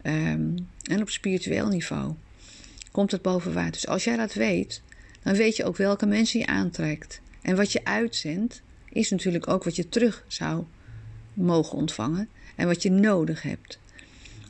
um, 0.03 0.69
en 0.83 1.01
op 1.01 1.11
spiritueel 1.11 1.69
niveau. 1.69 2.15
Komt 2.91 3.11
het 3.11 3.23
boven 3.23 3.53
water. 3.53 3.73
Dus 3.73 3.87
als 3.87 4.05
jij 4.05 4.17
dat 4.17 4.35
weet, 4.35 4.83
dan 5.23 5.35
weet 5.35 5.57
je 5.57 5.65
ook 5.65 5.77
welke 5.77 6.07
mensen 6.07 6.41
je 6.41 6.47
aantrekt. 6.47 7.21
En 7.43 7.57
wat 7.57 7.73
je 7.73 7.85
uitzendt, 7.85 8.63
is 8.89 9.11
natuurlijk 9.11 9.49
ook 9.49 9.65
wat 9.65 9.77
je 9.77 9.89
terug 9.89 10.25
zou 10.27 10.65
mogen 11.35 11.79
ontvangen. 11.79 12.29
En 12.55 12.67
wat 12.67 12.83
je 12.83 12.91
nodig 12.91 13.43
hebt. 13.43 13.79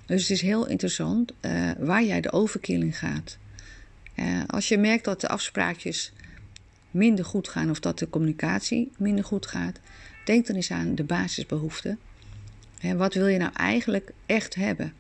Dus 0.07 0.21
het 0.21 0.31
is 0.31 0.41
heel 0.41 0.67
interessant 0.67 1.33
uh, 1.41 1.71
waar 1.79 2.05
jij 2.05 2.21
de 2.21 2.33
overkill 2.33 2.81
in 2.81 2.93
gaat. 2.93 3.39
Uh, 4.17 4.43
als 4.47 4.69
je 4.69 4.79
merkt 4.79 5.05
dat 5.05 5.21
de 5.21 5.29
afspraakjes 5.29 6.13
minder 6.91 7.25
goed 7.25 7.49
gaan 7.49 7.71
of 7.71 7.81
dat 7.81 7.99
de 7.99 8.09
communicatie 8.09 8.93
minder 8.99 9.25
goed 9.25 9.47
gaat, 9.47 9.81
denk 10.25 10.47
dan 10.47 10.57
eens 10.57 10.71
aan 10.71 10.95
de 10.95 11.05
basisbehoeften. 11.05 11.99
Hè, 12.79 12.97
wat 12.97 13.15
wil 13.15 13.27
je 13.27 13.39
nou 13.39 13.53
eigenlijk 13.53 14.13
echt 14.27 14.55
hebben? 14.55 14.93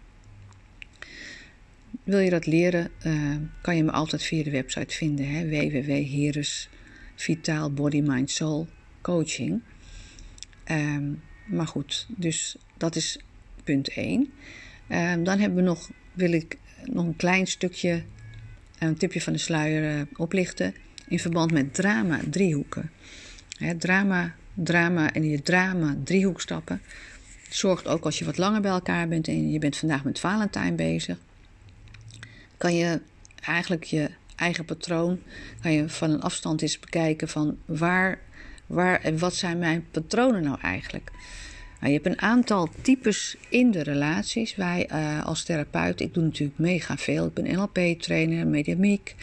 Wil 2.04 2.18
je 2.18 2.30
dat 2.30 2.46
leren, 2.46 2.90
uh, 3.06 3.36
kan 3.60 3.76
je 3.76 3.84
me 3.84 3.90
altijd 3.90 4.22
via 4.22 4.44
de 4.44 4.50
website 4.50 4.94
vinden. 4.94 5.26
Coaching. 9.00 9.62
Um, 10.70 11.22
maar 11.46 11.66
goed, 11.66 12.06
dus 12.08 12.56
dat 12.76 12.96
is 12.96 13.18
punt 13.64 13.88
1. 13.88 14.32
Um, 14.88 15.24
dan 15.24 15.38
hebben 15.38 15.58
we 15.58 15.62
nog, 15.62 15.90
wil 16.12 16.32
ik 16.32 16.58
nog 16.84 17.04
een 17.04 17.16
klein 17.16 17.46
stukje, 17.46 18.02
een 18.78 18.96
tipje 18.96 19.20
van 19.20 19.32
de 19.32 19.38
sluier 19.38 19.96
uh, 19.96 20.02
oplichten. 20.16 20.74
In 21.08 21.18
verband 21.18 21.52
met 21.52 21.74
drama 21.74 22.20
driehoeken. 22.30 22.90
Drama, 23.78 24.34
drama 24.54 25.12
en 25.12 25.24
je 25.24 25.42
drama 25.42 25.96
driehoek 26.04 26.40
stappen. 26.40 26.80
Zorgt 27.48 27.88
ook 27.88 28.04
als 28.04 28.18
je 28.18 28.24
wat 28.24 28.38
langer 28.38 28.60
bij 28.60 28.70
elkaar 28.70 29.08
bent 29.08 29.28
en 29.28 29.50
je 29.50 29.58
bent 29.58 29.76
vandaag 29.76 30.04
met 30.04 30.20
Valentijn 30.20 30.76
bezig. 30.76 31.18
Kan 32.56 32.74
je 32.74 33.00
eigenlijk 33.40 33.84
je 33.84 34.10
eigen 34.36 34.64
patroon, 34.64 35.18
kan 35.60 35.72
je 35.72 35.88
van 35.88 36.10
een 36.10 36.22
afstand 36.22 36.62
eens 36.62 36.78
bekijken 36.78 37.28
van 37.28 37.58
waar, 37.64 38.18
waar 38.66 39.00
en 39.00 39.18
wat 39.18 39.34
zijn 39.34 39.58
mijn 39.58 39.86
patronen 39.90 40.42
nou 40.42 40.60
eigenlijk. 40.60 41.10
Nou, 41.80 41.92
je 41.92 42.00
hebt 42.02 42.06
een 42.06 42.22
aantal 42.22 42.68
types 42.82 43.36
in 43.48 43.70
de 43.70 43.82
relaties. 43.82 44.56
Wij 44.56 44.88
uh, 44.92 45.24
als 45.24 45.44
therapeut, 45.44 46.00
ik 46.00 46.14
doe 46.14 46.22
natuurlijk 46.22 46.58
mega 46.58 46.96
veel. 46.96 47.26
Ik 47.26 47.34
ben 47.34 47.54
NLP-trainer, 47.54 48.46
mediamiek. 48.46 49.14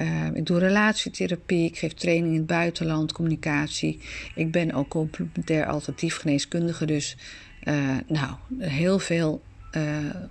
Uh, 0.00 0.26
ik 0.34 0.46
doe 0.46 0.58
relatietherapie. 0.58 1.66
Ik 1.66 1.78
geef 1.78 1.92
training 1.92 2.32
in 2.32 2.38
het 2.38 2.46
buitenland, 2.46 3.12
communicatie. 3.12 4.00
Ik 4.34 4.50
ben 4.50 4.72
ook 4.72 4.88
complementair 4.88 5.66
alternatief 5.66 6.16
geneeskundige. 6.16 6.86
Dus 6.86 7.16
uh, 7.64 7.96
nou, 8.06 8.34
heel 8.58 8.98
veel 8.98 9.42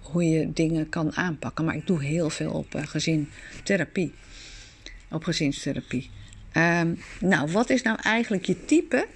hoe 0.01 0.23
je 0.29 0.53
dingen 0.53 0.89
kan 0.89 1.15
aanpakken. 1.15 1.65
Maar 1.65 1.75
ik 1.75 1.87
doe 1.87 2.03
heel 2.03 2.29
veel 2.29 2.51
op 2.51 2.67
gezintherapie. 2.85 4.13
Op 5.09 5.23
gezinstherapie. 5.23 6.09
Um, 6.57 6.99
nou, 7.19 7.51
wat 7.51 7.69
is 7.69 7.81
nou 7.81 7.97
eigenlijk 8.01 8.45
je 8.45 8.65
type? 8.65 9.07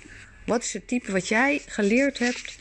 Wat 0.45 0.63
is 0.63 0.73
het 0.73 0.87
type 0.87 1.11
wat 1.11 1.27
jij 1.27 1.61
geleerd 1.67 2.19
hebt 2.19 2.57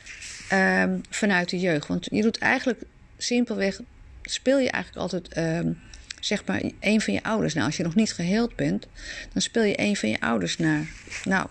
um, 0.53 1.01
vanuit 1.11 1.49
de 1.49 1.59
jeugd? 1.59 1.87
Want 1.87 2.07
je 2.11 2.23
doet 2.23 2.39
eigenlijk 2.39 2.83
simpelweg, 3.17 3.81
speel 4.23 4.59
je 4.59 4.71
eigenlijk 4.71 5.03
altijd, 5.03 5.37
um, 5.37 5.79
zeg 6.21 6.45
maar, 6.45 6.63
een 6.81 7.01
van 7.01 7.15
je 7.15 7.23
ouders. 7.23 7.55
Nou, 7.55 7.67
als 7.67 7.77
je 7.77 7.83
nog 7.83 7.95
niet 7.95 8.13
geheeld 8.13 8.57
bent, 8.57 8.87
dan 9.33 9.43
speel 9.43 9.63
je 9.63 9.81
een 9.81 9.97
van 9.97 10.09
je 10.09 10.21
ouders 10.21 10.59
naar. 10.59 10.87
Nou, 11.25 11.47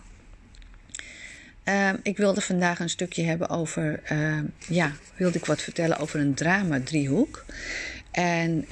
um, 1.63 1.99
ik 2.03 2.17
wilde 2.17 2.41
vandaag 2.41 2.79
een 2.79 2.89
stukje 2.89 3.23
hebben 3.23 3.49
over, 3.49 4.01
ja, 4.67 4.91
wilde 5.15 5.37
ik 5.37 5.45
wat 5.45 5.61
vertellen 5.61 5.97
over 5.97 6.19
een 6.19 6.33
drama-driehoek. 6.33 7.45
En 8.11 8.65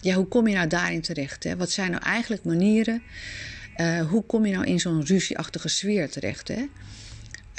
ja, 0.00 0.14
hoe 0.14 0.26
kom 0.26 0.48
je 0.48 0.54
nou 0.54 0.68
daarin 0.68 1.00
terecht? 1.00 1.44
Hè? 1.44 1.56
Wat 1.56 1.70
zijn 1.70 1.90
nou 1.90 2.02
eigenlijk 2.02 2.44
manieren 2.44 3.02
uh, 3.76 4.00
hoe 4.00 4.24
kom 4.24 4.46
je 4.46 4.52
nou 4.52 4.66
in 4.66 4.80
zo'n 4.80 5.04
ruzieachtige 5.04 5.68
sfeer 5.68 6.10
terecht? 6.10 6.48
Hè? 6.48 6.60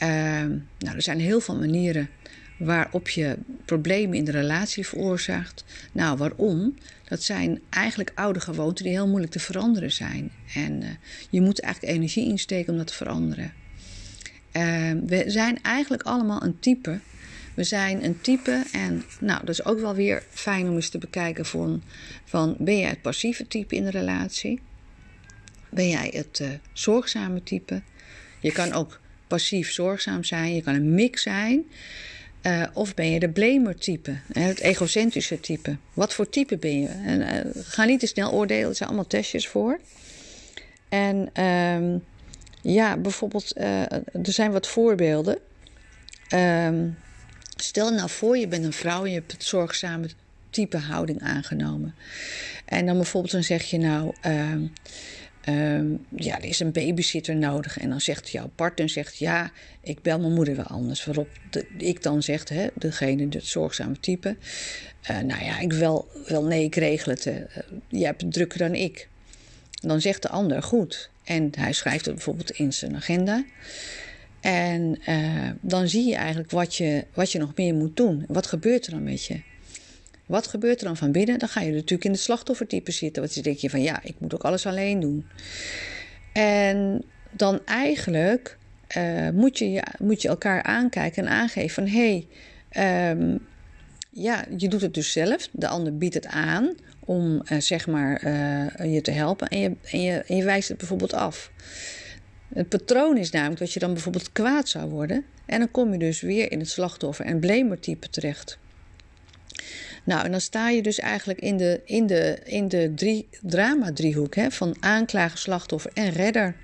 Uh, 0.03 0.49
nou, 0.79 0.95
er 0.95 1.01
zijn 1.01 1.19
heel 1.19 1.39
veel 1.39 1.57
manieren 1.57 2.09
waarop 2.57 3.09
je 3.09 3.37
problemen 3.65 4.17
in 4.17 4.25
de 4.25 4.31
relatie 4.31 4.87
veroorzaakt. 4.87 5.63
Nou, 5.91 6.17
waarom? 6.17 6.75
Dat 7.03 7.23
zijn 7.23 7.61
eigenlijk 7.69 8.11
oude 8.15 8.39
gewoonten 8.39 8.83
die 8.83 8.93
heel 8.93 9.07
moeilijk 9.07 9.31
te 9.31 9.39
veranderen 9.39 9.91
zijn. 9.91 10.31
En 10.53 10.81
uh, 10.81 10.89
je 11.29 11.41
moet 11.41 11.59
eigenlijk 11.59 11.93
energie 11.93 12.25
insteken 12.25 12.71
om 12.71 12.77
dat 12.77 12.87
te 12.87 12.93
veranderen. 12.93 13.53
Uh, 14.53 14.91
we 15.05 15.23
zijn 15.27 15.61
eigenlijk 15.61 16.03
allemaal 16.03 16.43
een 16.43 16.59
type. 16.59 16.99
We 17.53 17.63
zijn 17.63 18.03
een 18.03 18.21
type 18.21 18.63
en 18.71 19.03
nou, 19.19 19.39
dat 19.39 19.49
is 19.49 19.65
ook 19.65 19.79
wel 19.79 19.95
weer 19.95 20.23
fijn 20.29 20.69
om 20.69 20.75
eens 20.75 20.89
te 20.89 20.97
bekijken 20.97 21.45
van, 21.45 21.83
van 22.25 22.55
ben 22.59 22.79
jij 22.79 22.89
het 22.89 23.01
passieve 23.01 23.47
type 23.47 23.75
in 23.75 23.83
de 23.83 23.89
relatie? 23.89 24.59
Ben 25.69 25.89
jij 25.89 26.11
het 26.13 26.39
uh, 26.39 26.49
zorgzame 26.73 27.43
type? 27.43 27.81
Je 28.39 28.51
kan 28.51 28.73
ook 28.73 28.99
passief 29.27 29.71
zorgzaam 29.71 30.23
zijn. 30.23 30.55
Je 30.55 30.61
kan 30.61 30.75
een 30.75 30.93
mix 30.93 31.21
zijn. 31.21 31.65
Uh, 32.41 32.63
of 32.73 32.93
ben 32.93 33.11
je 33.11 33.19
de 33.19 33.29
blamer 33.29 33.75
type, 33.75 34.17
het 34.33 34.59
egocentrische 34.59 35.39
type? 35.39 35.77
Wat 35.93 36.13
voor 36.13 36.29
type 36.29 36.57
ben 36.57 36.79
je? 36.79 36.87
En, 36.87 37.21
uh, 37.21 37.63
ga 37.63 37.83
niet 37.83 37.99
te 37.99 38.07
snel 38.07 38.31
oordelen, 38.31 38.69
er 38.69 38.75
zijn 38.75 38.89
allemaal 38.89 39.07
testjes 39.07 39.47
voor. 39.47 39.79
En 40.89 41.43
um, 41.43 42.03
ja, 42.61 42.97
bijvoorbeeld, 42.97 43.57
er 43.57 44.03
zijn 44.21 44.51
wat 44.51 44.67
voorbeelden. 44.67 45.37
Um, 46.33 46.97
stel 47.55 47.91
nou 47.91 48.09
voor, 48.09 48.37
je 48.37 48.47
bent 48.47 48.65
een 48.65 48.73
vrouw 48.73 49.03
en 49.03 49.09
je 49.09 49.17
hebt 49.17 49.31
het 49.31 49.43
zorgzame 49.43 50.09
type 50.49 50.77
houding 50.77 51.21
aangenomen. 51.21 51.95
En 52.65 52.85
dan 52.85 52.95
bijvoorbeeld, 52.95 53.33
dan 53.33 53.43
zeg 53.43 53.63
je 53.63 53.77
nou. 53.77 54.15
Uh, 54.25 54.53
Um, 55.49 56.05
ja, 56.15 56.37
er 56.37 56.43
is 56.43 56.59
een 56.59 56.71
babysitter 56.71 57.35
nodig. 57.35 57.77
En 57.77 57.89
dan 57.89 58.01
zegt 58.01 58.29
jouw 58.29 58.49
partner, 58.55 58.89
zegt, 58.89 59.17
ja, 59.17 59.51
ik 59.81 60.01
bel 60.01 60.19
mijn 60.19 60.33
moeder 60.33 60.55
wel 60.55 60.65
anders. 60.65 61.05
Waarop 61.05 61.29
de, 61.49 61.65
ik 61.77 62.03
dan 62.03 62.23
zeg, 62.23 62.49
hè, 62.49 62.67
degene, 62.73 63.27
het 63.29 63.45
zorgzame 63.45 63.99
type. 63.99 64.35
Uh, 65.11 65.19
nou 65.19 65.43
ja, 65.43 65.59
ik 65.59 65.73
wel, 65.73 66.07
wel 66.27 66.43
nee, 66.43 66.63
ik 66.63 66.75
regel 66.75 67.11
het. 67.11 67.25
Uh, 67.25 67.35
jij 67.87 68.05
hebt 68.05 68.21
het 68.21 68.33
drukker 68.33 68.59
dan 68.59 68.75
ik. 68.75 69.07
Dan 69.81 70.01
zegt 70.01 70.21
de 70.21 70.29
ander, 70.29 70.63
goed. 70.63 71.09
En 71.23 71.49
hij 71.57 71.73
schrijft 71.73 72.05
het 72.05 72.15
bijvoorbeeld 72.15 72.51
in 72.51 72.73
zijn 72.73 72.95
agenda. 72.95 73.45
En 74.39 74.99
dan 75.61 75.87
zie 75.89 76.05
je 76.05 76.15
eigenlijk 76.15 76.51
wat 76.51 76.75
je, 76.75 77.05
wat 77.13 77.31
je 77.31 77.39
nog 77.39 77.51
meer 77.55 77.73
moet 77.73 77.97
doen. 77.97 78.25
Wat 78.27 78.47
gebeurt 78.47 78.85
er 78.85 78.91
dan 78.91 79.03
met 79.03 79.25
je? 79.25 79.41
Wat 80.27 80.47
gebeurt 80.47 80.79
er 80.79 80.85
dan 80.85 80.97
van 80.97 81.11
binnen? 81.11 81.39
Dan 81.39 81.49
ga 81.49 81.61
je 81.61 81.71
natuurlijk 81.71 82.03
in 82.03 82.11
het 82.11 82.19
slachtoffertype 82.19 82.91
zitten. 82.91 83.21
Want 83.21 83.33
dan 83.33 83.43
denk 83.43 83.57
je 83.57 83.69
van 83.69 83.81
ja, 83.81 83.99
ik 84.03 84.15
moet 84.17 84.33
ook 84.33 84.43
alles 84.43 84.65
alleen 84.65 84.99
doen. 84.99 85.27
En 86.33 87.03
dan 87.31 87.65
eigenlijk 87.65 88.57
uh, 88.97 89.29
moet, 89.29 89.57
je, 89.57 89.83
moet 89.99 90.21
je 90.21 90.27
elkaar 90.27 90.63
aankijken 90.63 91.25
en 91.25 91.31
aangeven 91.31 91.69
van 91.69 91.87
hé, 91.87 92.25
hey, 92.69 93.11
um, 93.11 93.39
ja, 94.09 94.45
je 94.57 94.67
doet 94.67 94.81
het 94.81 94.93
dus 94.93 95.11
zelf. 95.11 95.49
De 95.51 95.67
ander 95.67 95.97
biedt 95.97 96.13
het 96.13 96.27
aan 96.27 96.75
om 96.99 97.41
uh, 97.51 97.59
zeg 97.59 97.87
maar 97.87 98.23
uh, 98.23 98.93
je 98.93 99.01
te 99.01 99.11
helpen 99.11 99.47
en 99.47 99.59
je, 99.59 99.71
en, 99.91 100.01
je, 100.01 100.11
en 100.11 100.35
je 100.35 100.43
wijst 100.43 100.67
het 100.67 100.77
bijvoorbeeld 100.77 101.13
af. 101.13 101.51
Het 102.53 102.69
patroon 102.69 103.17
is 103.17 103.31
namelijk 103.31 103.59
dat 103.59 103.73
je 103.73 103.79
dan 103.79 103.93
bijvoorbeeld 103.93 104.31
kwaad 104.31 104.69
zou 104.69 104.89
worden. 104.89 105.25
En 105.45 105.59
dan 105.59 105.71
kom 105.71 105.91
je 105.91 105.99
dus 105.99 106.21
weer 106.21 106.51
in 106.51 106.59
het 106.59 106.69
slachtoffer- 106.69 107.25
en 107.25 107.39
blamertype 107.39 108.09
terecht. 108.09 108.57
Nou, 110.07 110.25
en 110.25 110.31
dan 110.31 110.41
sta 110.41 110.69
je 110.69 110.81
dus 110.81 110.99
eigenlijk 110.99 111.39
in 111.39 111.57
de, 111.57 111.81
in 111.85 112.07
de, 112.07 112.39
in 112.43 112.67
de 112.67 112.91
drie, 112.95 113.27
drama-driehoek 113.41 114.35
hè, 114.35 114.51
van 114.51 114.75
aanklager, 114.79 115.37
slachtoffer 115.37 115.91
en 115.93 116.09
redder. 116.09 116.55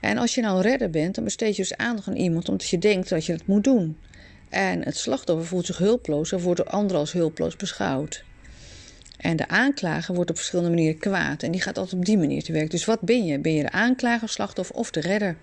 En 0.00 0.18
als 0.18 0.34
je 0.34 0.40
nou 0.40 0.60
redder 0.60 0.90
bent, 0.90 1.14
dan 1.14 1.24
besteed 1.24 1.56
je 1.56 1.62
dus 1.62 1.76
aandacht 1.76 2.08
aan 2.08 2.16
iemand 2.16 2.48
omdat 2.48 2.68
je 2.68 2.78
denkt 2.78 3.08
dat 3.08 3.26
je 3.26 3.32
het 3.32 3.46
moet 3.46 3.64
doen. 3.64 3.98
En 4.48 4.84
het 4.84 4.96
slachtoffer 4.96 5.46
voelt 5.46 5.66
zich 5.66 5.78
hulpeloos 5.78 6.32
en 6.32 6.40
wordt 6.40 6.60
door 6.60 6.70
anderen 6.70 7.00
als 7.00 7.12
hulpeloos 7.12 7.56
beschouwd. 7.56 8.24
En 9.16 9.36
de 9.36 9.48
aanklager 9.48 10.14
wordt 10.14 10.30
op 10.30 10.36
verschillende 10.36 10.70
manieren 10.70 10.98
kwaad. 10.98 11.42
En 11.42 11.50
die 11.50 11.60
gaat 11.60 11.78
altijd 11.78 11.96
op 11.96 12.04
die 12.04 12.18
manier 12.18 12.42
te 12.42 12.52
werk. 12.52 12.70
Dus 12.70 12.84
wat 12.84 13.00
ben 13.00 13.24
je? 13.24 13.38
Ben 13.38 13.54
je 13.54 13.62
de 13.62 13.70
aanklager, 13.70 14.28
slachtoffer 14.28 14.76
of 14.76 14.90
de 14.90 15.00
redder? 15.00 15.36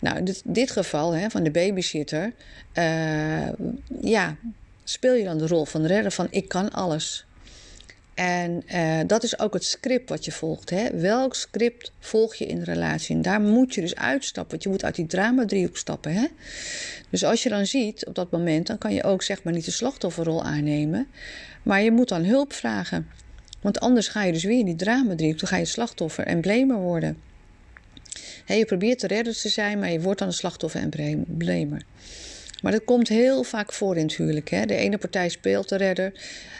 Nou, 0.00 0.16
in 0.16 0.34
dit, 0.44 0.70
geval 0.70 1.12
hè, 1.12 1.30
van 1.30 1.42
de 1.42 1.50
babysitter. 1.50 2.32
Uh, 2.74 3.48
ja, 4.00 4.36
speel 4.88 5.14
je 5.14 5.24
dan 5.24 5.38
de 5.38 5.46
rol 5.46 5.64
van 5.64 5.86
redder 5.86 6.12
van 6.12 6.26
ik 6.30 6.48
kan 6.48 6.70
alles. 6.70 7.26
En 8.14 8.62
uh, 8.74 9.00
dat 9.06 9.22
is 9.22 9.38
ook 9.38 9.54
het 9.54 9.64
script 9.64 10.08
wat 10.08 10.24
je 10.24 10.32
volgt. 10.32 10.70
Hè? 10.70 10.90
Welk 11.00 11.34
script 11.34 11.92
volg 11.98 12.34
je 12.34 12.46
in 12.46 12.58
de 12.58 12.64
relatie? 12.64 13.16
En 13.16 13.22
daar 13.22 13.40
moet 13.40 13.74
je 13.74 13.80
dus 13.80 13.94
uitstappen. 13.94 14.50
Want 14.50 14.62
je 14.62 14.68
moet 14.68 14.84
uit 14.84 14.94
die 14.94 15.06
drama-driehoek 15.06 15.76
stappen. 15.76 16.12
Hè? 16.12 16.26
Dus 17.10 17.24
als 17.24 17.42
je 17.42 17.48
dan 17.48 17.66
ziet 17.66 18.06
op 18.06 18.14
dat 18.14 18.30
moment, 18.30 18.66
dan 18.66 18.78
kan 18.78 18.94
je 18.94 19.04
ook 19.04 19.22
zeg 19.22 19.42
maar 19.42 19.52
niet 19.52 19.64
de 19.64 19.70
slachtofferrol 19.70 20.44
aannemen. 20.44 21.08
Maar 21.62 21.82
je 21.82 21.90
moet 21.90 22.08
dan 22.08 22.24
hulp 22.24 22.52
vragen. 22.52 23.08
Want 23.60 23.80
anders 23.80 24.08
ga 24.08 24.24
je 24.24 24.32
dus 24.32 24.44
weer 24.44 24.58
in 24.58 24.64
die 24.64 24.76
drama-driehoek. 24.76 25.38
Dan 25.38 25.48
ga 25.48 25.56
je 25.56 25.64
slachtoffer 25.64 26.26
en 26.26 26.40
blamer 26.40 26.76
worden. 26.76 27.18
Je 28.46 28.64
probeert 28.64 29.00
de 29.00 29.06
redder 29.06 29.36
te 29.36 29.48
zijn, 29.48 29.78
maar 29.78 29.92
je 29.92 30.00
wordt 30.00 30.18
dan 30.18 30.28
een 30.28 30.34
slachtoffer 30.34 30.80
en 30.80 31.24
blamer. 31.26 31.82
Maar 32.62 32.72
dat 32.72 32.84
komt 32.84 33.08
heel 33.08 33.42
vaak 33.42 33.72
voor 33.72 33.96
in 33.96 34.06
het 34.06 34.16
huwelijk. 34.16 34.50
Hè? 34.50 34.66
De 34.66 34.76
ene 34.76 34.98
partij 34.98 35.28
speelt 35.28 35.68
de 35.68 35.76
redder. 35.76 36.12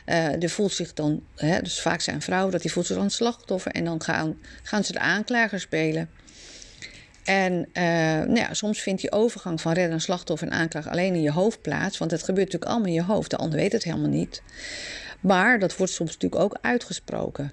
Uh, 0.06 0.28
die 0.38 0.48
voelt 0.48 0.72
zich 0.72 0.94
dan, 0.94 1.22
hè, 1.36 1.62
dus 1.62 1.80
vaak 1.80 2.00
zijn 2.00 2.22
vrouwen, 2.22 2.52
dat 2.52 2.62
die 2.62 2.72
voelt 2.72 2.86
zich 2.86 2.96
dan 2.96 3.10
slachtoffer. 3.10 3.72
En 3.72 3.84
dan 3.84 4.02
gaan, 4.02 4.38
gaan 4.62 4.84
ze 4.84 4.92
de 4.92 4.98
aanklager 4.98 5.60
spelen. 5.60 6.10
En 7.24 7.52
uh, 7.52 7.82
nou 8.24 8.36
ja, 8.36 8.54
soms 8.54 8.80
vindt 8.80 9.00
die 9.00 9.12
overgang 9.12 9.60
van 9.60 9.72
redder 9.72 9.92
en 9.92 10.00
slachtoffer 10.00 10.48
en 10.48 10.54
aanklager 10.54 10.90
alleen 10.90 11.14
in 11.14 11.22
je 11.22 11.30
hoofd 11.30 11.62
plaats. 11.62 11.98
Want 11.98 12.10
het 12.10 12.22
gebeurt 12.22 12.52
natuurlijk 12.52 12.70
allemaal 12.70 12.88
in 12.88 12.94
je 12.94 13.02
hoofd. 13.02 13.30
De 13.30 13.36
ander 13.36 13.58
weet 13.58 13.72
het 13.72 13.84
helemaal 13.84 14.08
niet. 14.08 14.42
Maar 15.20 15.58
dat 15.58 15.76
wordt 15.76 15.92
soms 15.92 16.12
natuurlijk 16.12 16.42
ook 16.42 16.58
uitgesproken. 16.60 17.52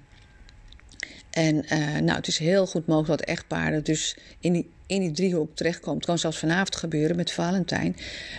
En 1.34 1.56
uh, 1.56 1.98
nou, 1.98 2.16
het 2.16 2.26
is 2.26 2.38
heel 2.38 2.66
goed 2.66 2.86
mogelijk 2.86 3.18
dat 3.18 3.28
echtparen 3.28 3.84
dus 3.84 4.16
in 4.40 4.52
die, 4.52 4.70
in 4.86 5.00
die 5.00 5.10
driehoek 5.10 5.56
terechtkomt. 5.56 5.96
Het 5.96 6.06
kan 6.06 6.18
zelfs 6.18 6.38
vanavond 6.38 6.76
gebeuren 6.76 7.16
met 7.16 7.32
Valentijn. 7.32 7.96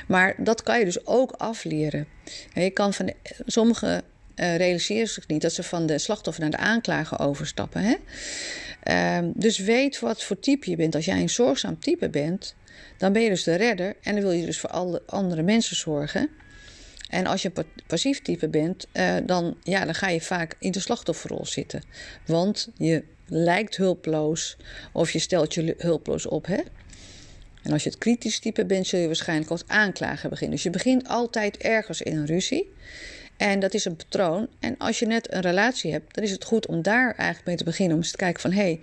Maar 0.08 0.36
dat 0.38 0.64
kan 0.64 0.80
je 0.80 0.86
dus 0.86 1.06
ook 1.06 1.32
afleren. 1.32 2.08
je 2.54 2.70
kan 2.70 2.94
van 2.94 3.14
sommige 3.46 4.04
uh, 4.36 4.56
realiseren 4.56 5.08
zich 5.08 5.28
niet 5.28 5.42
dat 5.42 5.54
ze 5.54 5.64
van 5.64 5.86
de 5.86 5.98
slachtoffer 5.98 6.42
naar 6.42 6.52
de 6.52 6.58
aanklager 6.58 7.20
overstappen. 7.20 7.82
Hè? 7.82 7.96
Uh, 9.24 9.30
dus 9.34 9.58
weet 9.58 10.00
wat 10.00 10.24
voor 10.24 10.40
type 10.40 10.70
je 10.70 10.76
bent. 10.76 10.96
Als 10.96 11.06
jij 11.06 11.20
een 11.20 11.30
zorgzaam 11.30 11.80
type 11.80 12.10
bent, 12.10 12.56
dan 12.98 13.14
ben 13.14 13.22
je 13.22 13.30
dus 13.30 13.44
de 13.44 13.56
redder 13.56 13.96
en 14.02 14.14
dan 14.14 14.24
wil 14.24 14.32
je 14.32 14.46
dus 14.46 14.60
voor 14.60 14.70
alle 14.70 15.02
andere 15.06 15.42
mensen 15.42 15.76
zorgen. 15.76 16.30
En 17.10 17.26
als 17.26 17.42
je 17.42 17.52
passief 17.88 18.22
type 18.22 18.50
bent, 18.50 18.88
uh, 18.94 19.16
dan, 19.26 19.58
ja, 19.64 19.86
dan 19.86 19.96
ga 19.96 20.10
je 20.10 20.22
vaak 20.22 20.56
in 20.60 20.72
de 20.72 20.80
slachtofferrol 20.80 21.46
zitten. 21.46 21.84
Want 22.26 22.70
je 22.78 23.04
lijkt 23.28 23.78
hulpeloos 23.78 24.58
of 24.92 25.12
je 25.12 25.20
stelt 25.20 25.54
je 25.54 25.76
hulpeloos 25.78 26.26
op. 26.26 26.46
Hè? 26.46 26.60
En 27.62 27.72
als 27.72 27.84
je 27.84 27.90
het 27.90 27.98
kritisch 27.98 28.40
type 28.40 28.66
bent, 28.66 28.88
zul 28.88 29.00
je 29.00 29.06
waarschijnlijk 29.06 29.52
als 29.52 29.64
aanklager 29.68 30.30
beginnen. 30.30 30.56
Dus 30.56 30.66
je 30.66 30.70
begint 30.70 31.08
altijd 31.08 31.58
ergens 31.58 32.02
in 32.02 32.18
een 32.18 32.26
ruzie. 32.26 32.74
En 33.38 33.60
dat 33.60 33.74
is 33.74 33.86
een 33.86 33.96
patroon. 33.96 34.48
En 34.60 34.78
als 34.78 35.00
je 35.00 35.06
net 35.06 35.34
een 35.34 35.42
relatie 35.42 35.92
hebt, 35.92 36.16
dan 36.16 36.24
is 36.24 36.32
het 36.32 36.44
goed 36.44 36.68
om 36.68 36.82
daar 36.82 37.16
eigenlijk 37.16 37.46
mee 37.46 37.56
te 37.56 37.64
beginnen. 37.64 37.96
Om 37.96 38.02
eens 38.02 38.12
te 38.12 38.18
kijken 38.18 38.42
van, 38.42 38.52
hé, 38.52 38.62
hey, 38.62 38.80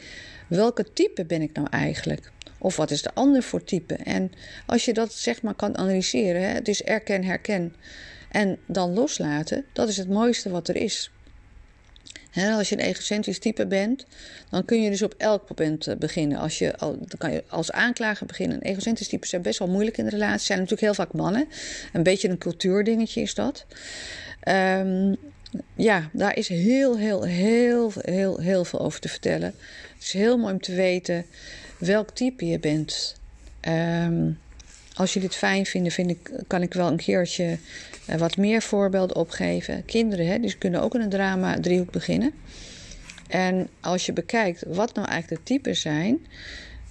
welke 0.48 0.92
type 0.92 1.24
ben 1.24 1.42
ik 1.42 1.52
nou 1.52 1.66
eigenlijk? 1.70 2.30
Of 2.58 2.76
wat 2.76 2.90
is 2.90 3.02
de 3.02 3.14
ander 3.14 3.42
voor 3.42 3.64
type? 3.64 3.94
En 3.94 4.32
als 4.66 4.84
je 4.84 4.92
dat 4.92 5.12
zeg 5.12 5.42
maar 5.42 5.54
kan 5.54 5.76
analyseren, 5.76 6.42
hè, 6.42 6.60
is 6.62 6.82
erken, 6.82 7.24
herken 7.24 7.74
en 8.30 8.58
dan 8.66 8.94
loslaten, 8.94 9.64
dat 9.72 9.88
is 9.88 9.96
het 9.96 10.08
mooiste 10.08 10.50
wat 10.50 10.68
er 10.68 10.76
is. 10.76 11.10
Als 12.34 12.68
je 12.68 12.78
een 12.78 12.84
egocentrisch 12.84 13.38
type 13.38 13.66
bent, 13.66 14.06
dan 14.50 14.64
kun 14.64 14.82
je 14.82 14.90
dus 14.90 15.02
op 15.02 15.14
elk 15.18 15.48
moment 15.48 15.86
eh, 15.86 15.96
beginnen. 15.96 16.38
Als 16.38 16.58
je, 16.58 16.74
dan 16.78 17.18
kan 17.18 17.32
je 17.32 17.44
als 17.48 17.72
aanklager 17.72 18.26
beginnen. 18.26 18.56
Een 18.56 18.70
egocentrisch 18.70 19.08
type 19.08 19.26
zijn 19.26 19.42
best 19.42 19.58
wel 19.58 19.68
moeilijk 19.68 19.98
in 19.98 20.04
de 20.04 20.10
relatie. 20.10 20.46
zijn 20.46 20.58
natuurlijk 20.58 20.86
heel 20.86 21.04
vaak 21.04 21.12
mannen. 21.12 21.48
Een 21.92 22.02
beetje 22.02 22.28
een 22.28 22.38
cultuurdingetje 22.38 23.20
is 23.20 23.34
dat. 23.34 23.66
Um, 24.48 25.16
ja, 25.76 26.10
daar 26.12 26.36
is 26.36 26.48
heel, 26.48 26.98
heel, 26.98 27.22
heel, 27.22 27.92
heel, 28.00 28.38
heel 28.38 28.64
veel 28.64 28.80
over 28.80 29.00
te 29.00 29.08
vertellen. 29.08 29.54
Het 29.94 30.02
is 30.02 30.12
heel 30.12 30.38
mooi 30.38 30.52
om 30.52 30.60
te 30.60 30.74
weten 30.74 31.24
welk 31.78 32.10
type 32.10 32.46
je 32.46 32.58
bent. 32.58 33.16
Um, 33.68 34.38
als 34.94 35.12
jullie 35.12 35.28
het 35.28 35.36
fijn 35.36 35.66
vinden, 35.66 35.92
vind 35.92 36.10
ik, 36.10 36.30
kan 36.46 36.62
ik 36.62 36.74
wel 36.74 36.88
een 36.88 36.96
keertje 36.96 37.58
uh, 38.10 38.16
wat 38.16 38.36
meer 38.36 38.62
voorbeelden 38.62 39.16
opgeven. 39.16 39.84
Kinderen, 39.84 40.26
hè, 40.26 40.38
die 40.38 40.58
kunnen 40.58 40.82
ook 40.82 40.94
in 40.94 41.00
een 41.00 41.08
drama 41.08 41.60
driehoek 41.60 41.90
beginnen. 41.90 42.32
En 43.28 43.68
als 43.80 44.06
je 44.06 44.12
bekijkt 44.12 44.64
wat 44.66 44.94
nou 44.94 45.08
eigenlijk 45.08 45.46
de 45.46 45.52
typen 45.54 45.76
zijn, 45.76 46.26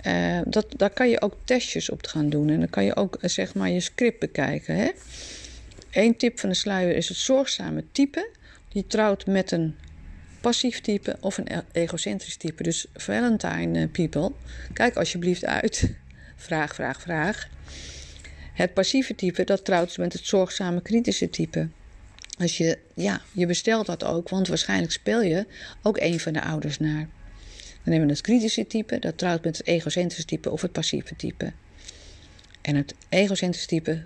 uh, 0.08 0.39
dat, 0.46 0.65
daar 0.77 0.89
kan 0.89 1.10
je 1.10 1.22
ook 1.22 1.36
testjes 1.43 1.89
op 1.89 2.05
gaan 2.05 2.29
doen. 2.29 2.50
En 2.50 2.60
dan 2.60 2.70
kan 2.70 2.84
je 2.84 2.96
ook 2.96 3.17
zeg 3.22 3.53
maar 3.53 3.70
je 3.70 3.79
script 3.79 4.20
bekijken. 4.20 4.75
Hè? 4.75 4.91
Eén 5.91 6.17
tip 6.17 6.39
van 6.39 6.50
de 6.50 6.55
sluier 6.55 6.95
is 6.95 7.07
het 7.10 7.17
zorgzame 7.17 7.83
type. 7.91 8.29
Die 8.69 8.88
trouwt 8.88 9.25
met 9.25 9.51
een 9.51 9.75
passief 10.41 10.81
type 10.81 11.17
of 11.19 11.38
een 11.38 11.48
e-, 11.48 11.62
egocentrisch 11.71 12.36
type. 12.36 12.63
Dus 12.63 12.86
Valentine 12.93 13.79
eh, 13.79 13.91
people, 13.91 14.31
kijk 14.74 14.95
alsjeblieft 14.95 15.45
uit. 15.45 15.91
Vraag, 16.36 16.75
vraag, 16.75 17.01
vraag. 17.01 17.50
Het 18.53 18.74
passieve 18.74 19.15
type, 19.15 19.43
dat 19.43 19.65
trouwt 19.65 19.98
met 19.98 20.13
het 20.13 20.25
zorgzame 20.25 20.81
kritische 20.81 21.29
type. 21.29 21.67
Als 22.39 22.57
je, 22.57 22.77
ja, 22.93 23.21
je 23.31 23.45
bestelt 23.45 23.86
dat 23.86 24.03
ook, 24.03 24.29
want 24.29 24.48
waarschijnlijk 24.48 24.91
speel 24.91 25.21
je 25.21 25.45
ook 25.81 25.98
een 25.98 26.19
van 26.19 26.33
de 26.33 26.41
ouders 26.41 26.79
naar. 26.79 27.07
Dan 27.84 27.93
nemen 27.93 28.06
we 28.06 28.13
het 28.13 28.21
kritische 28.21 28.67
type, 28.67 28.99
dat 28.99 29.17
trouwt 29.17 29.43
met 29.43 29.58
het 29.58 29.67
egocentrische 29.67 30.25
type 30.25 30.49
of 30.49 30.62
het 30.62 30.71
passieve 30.71 31.15
type. 31.15 31.51
En 32.62 32.75
het 32.75 32.95
egocentrische 33.10 33.67
type 33.67 34.04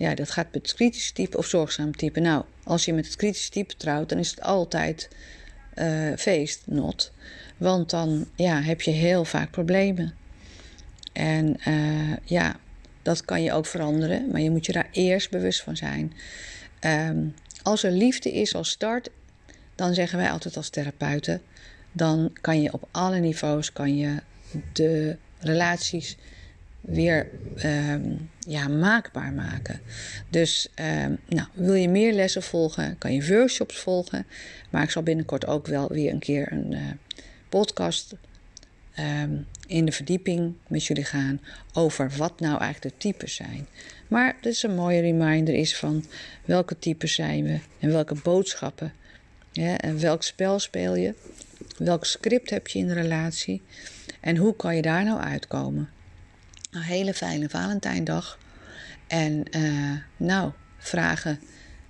ja, 0.00 0.14
dat 0.14 0.30
gaat 0.30 0.52
met 0.52 0.62
het 0.62 0.74
kritische 0.74 1.12
type 1.12 1.36
of 1.36 1.46
zorgzaam 1.46 1.96
type. 1.96 2.20
Nou, 2.20 2.44
als 2.64 2.84
je 2.84 2.92
met 2.92 3.06
het 3.06 3.16
kritische 3.16 3.50
type 3.50 3.76
trouwt, 3.76 4.08
dan 4.08 4.18
is 4.18 4.30
het 4.30 4.42
altijd 4.42 5.08
uh, 5.74 6.12
feest, 6.16 6.62
not. 6.66 7.12
Want 7.56 7.90
dan 7.90 8.26
ja, 8.34 8.62
heb 8.62 8.80
je 8.80 8.90
heel 8.90 9.24
vaak 9.24 9.50
problemen. 9.50 10.14
En 11.12 11.56
uh, 11.68 12.16
ja, 12.24 12.56
dat 13.02 13.24
kan 13.24 13.42
je 13.42 13.52
ook 13.52 13.66
veranderen, 13.66 14.30
maar 14.30 14.40
je 14.40 14.50
moet 14.50 14.66
je 14.66 14.72
daar 14.72 14.88
eerst 14.92 15.30
bewust 15.30 15.62
van 15.62 15.76
zijn. 15.76 16.12
Um, 16.80 17.34
als 17.62 17.82
er 17.82 17.92
liefde 17.92 18.32
is 18.32 18.54
als 18.54 18.70
start, 18.70 19.10
dan 19.74 19.94
zeggen 19.94 20.18
wij 20.18 20.30
altijd 20.30 20.56
als 20.56 20.68
therapeuten, 20.68 21.42
dan 21.92 22.32
kan 22.40 22.62
je 22.62 22.72
op 22.72 22.88
alle 22.90 23.18
niveaus 23.18 23.72
kan 23.72 23.96
je 23.96 24.22
de 24.72 25.16
relaties 25.38 26.16
weer 26.80 27.30
um, 27.64 28.30
ja, 28.38 28.68
maakbaar 28.68 29.32
maken. 29.32 29.80
Dus 30.28 30.68
um, 31.04 31.18
nou, 31.28 31.48
wil 31.52 31.74
je 31.74 31.88
meer 31.88 32.12
lessen 32.12 32.42
volgen, 32.42 32.98
kan 32.98 33.12
je 33.12 33.26
workshops 33.26 33.78
volgen. 33.78 34.26
Maar 34.70 34.82
ik 34.82 34.90
zal 34.90 35.02
binnenkort 35.02 35.46
ook 35.46 35.66
wel 35.66 35.88
weer 35.88 36.12
een 36.12 36.18
keer 36.18 36.52
een 36.52 36.72
uh, 36.72 36.80
podcast 37.48 38.14
um, 38.98 39.46
in 39.66 39.84
de 39.84 39.92
verdieping 39.92 40.54
met 40.66 40.84
jullie 40.84 41.04
gaan 41.04 41.40
over 41.72 42.12
wat 42.16 42.40
nou 42.40 42.60
eigenlijk 42.60 42.94
de 42.94 43.08
types 43.08 43.34
zijn. 43.34 43.66
Maar 44.08 44.36
dat 44.40 44.52
is 44.52 44.62
een 44.62 44.74
mooie 44.74 45.00
reminder 45.00 45.54
is 45.54 45.76
van 45.76 46.04
welke 46.44 46.78
types 46.78 47.14
zijn 47.14 47.44
we 47.44 47.58
en 47.78 47.92
welke 47.92 48.14
boodschappen. 48.22 48.92
Ja, 49.52 49.78
en 49.78 50.00
welk 50.00 50.22
spel 50.22 50.58
speel 50.58 50.96
je? 50.96 51.14
Welk 51.76 52.04
script 52.04 52.50
heb 52.50 52.68
je 52.68 52.78
in 52.78 52.86
de 52.86 52.94
relatie? 52.94 53.62
En 54.20 54.36
hoe 54.36 54.56
kan 54.56 54.76
je 54.76 54.82
daar 54.82 55.04
nou 55.04 55.20
uitkomen? 55.20 55.88
Een 56.70 56.82
hele 56.82 57.14
fijne 57.14 57.48
Valentijndag. 57.48 58.38
En 59.06 59.56
uh, 59.56 59.96
nou, 60.16 60.52
vragen 60.78 61.40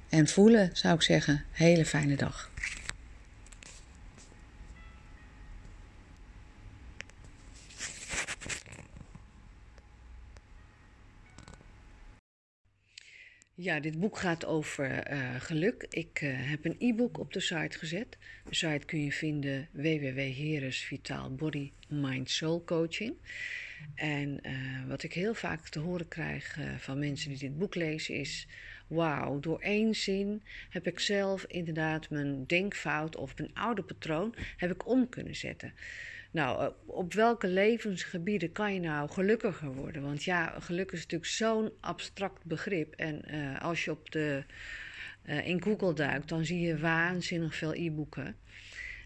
en 0.08 0.28
voelen 0.28 0.70
zou 0.72 0.94
ik 0.94 1.02
zeggen. 1.02 1.44
Hele 1.50 1.84
fijne 1.84 2.16
dag. 2.16 2.50
Ja, 13.54 13.80
dit 13.80 14.00
boek 14.00 14.18
gaat 14.18 14.46
over 14.46 15.12
uh, 15.12 15.34
geluk. 15.38 15.86
Ik 15.90 16.20
uh, 16.20 16.32
heb 16.36 16.64
een 16.64 16.76
e-book 16.78 17.18
op 17.18 17.32
de 17.32 17.40
site 17.40 17.78
gezet. 17.78 18.18
De 18.44 18.54
site 18.54 18.86
kun 18.86 19.04
je 19.04 19.12
vinden 19.12 19.68
www.heres 19.72 20.84
Vitaal 20.84 21.34
Body 21.34 21.72
Mind 21.88 22.30
Soul 22.30 22.64
Coaching. 22.64 23.14
En 23.94 24.38
uh, 24.42 24.88
wat 24.88 25.02
ik 25.02 25.12
heel 25.12 25.34
vaak 25.34 25.68
te 25.68 25.78
horen 25.78 26.08
krijg 26.08 26.58
uh, 26.58 26.64
van 26.78 26.98
mensen 26.98 27.28
die 27.28 27.38
dit 27.38 27.58
boek 27.58 27.74
lezen 27.74 28.14
is: 28.14 28.46
Wauw, 28.86 29.40
door 29.40 29.60
één 29.60 29.94
zin 29.94 30.42
heb 30.70 30.86
ik 30.86 31.00
zelf 31.00 31.44
inderdaad 31.44 32.10
mijn 32.10 32.46
denkfout 32.46 33.16
of 33.16 33.38
mijn 33.38 33.54
oude 33.54 33.82
patroon 33.82 34.34
heb 34.56 34.70
ik 34.70 34.88
om 34.88 35.08
kunnen 35.08 35.36
zetten. 35.36 35.72
Nou, 36.30 36.62
uh, 36.62 36.68
op 36.86 37.12
welke 37.12 37.46
levensgebieden 37.46 38.52
kan 38.52 38.74
je 38.74 38.80
nou 38.80 39.10
gelukkiger 39.10 39.72
worden? 39.72 40.02
Want 40.02 40.24
ja, 40.24 40.60
geluk 40.60 40.92
is 40.92 41.00
natuurlijk 41.00 41.30
zo'n 41.30 41.70
abstract 41.80 42.44
begrip. 42.44 42.94
En 42.94 43.24
als 43.60 43.84
je 43.84 43.90
op 43.90 44.10
de, 44.10 44.44
in 45.24 45.62
Google 45.62 45.94
duikt, 45.94 46.28
dan 46.28 46.44
zie 46.44 46.60
je 46.60 46.78
waanzinnig 46.78 47.54
veel 47.54 47.74
e-boeken. 47.74 48.36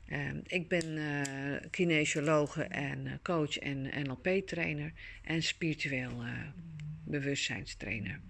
Uh, 0.09 0.19
ik 0.47 0.69
ben 0.69 0.97
uh, 0.97 1.57
kinesiologe 1.71 2.63
en 2.63 3.07
uh, 3.07 3.13
coach 3.23 3.59
en 3.59 3.91
NLP-trainer 4.03 4.93
en 5.23 5.43
spiritueel 5.43 6.25
uh, 6.25 6.29
bewustzijnstrainer. 7.05 8.21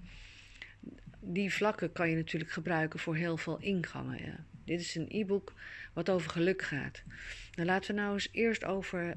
Die 1.21 1.53
vlakken 1.53 1.93
kan 1.93 2.11
je 2.11 2.17
natuurlijk 2.17 2.51
gebruiken 2.51 2.99
voor 2.99 3.17
heel 3.17 3.37
veel 3.37 3.59
ingangen. 3.61 4.25
Ja. 4.25 4.45
Dit 4.65 4.81
is 4.81 4.95
een 4.95 5.09
e-book 5.09 5.53
wat 5.93 6.11
over 6.11 6.31
geluk 6.31 6.63
gaat. 6.63 7.03
Nou, 7.55 7.69
laten 7.69 7.95
we 7.95 8.01
nou 8.01 8.13
eens 8.13 8.29
eerst 8.33 8.65
over. 8.65 9.17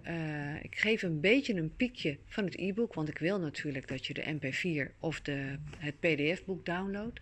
ik 0.62 0.78
geef 0.78 1.02
een 1.02 1.20
beetje 1.20 1.54
een 1.54 1.76
piekje 1.76 2.18
van 2.26 2.46
het 2.46 2.58
e-book, 2.58 2.94
want 2.94 3.10
ik 3.10 3.18
wil 3.18 3.40
natuurlijk 3.40 3.88
dat 3.88 4.06
je 4.06 4.14
de 4.14 4.40
MP4 4.40 5.00
of 5.00 5.22
de, 5.22 5.56
het 5.78 6.00
PDF-boek 6.00 6.66
downloadt. 6.66 7.20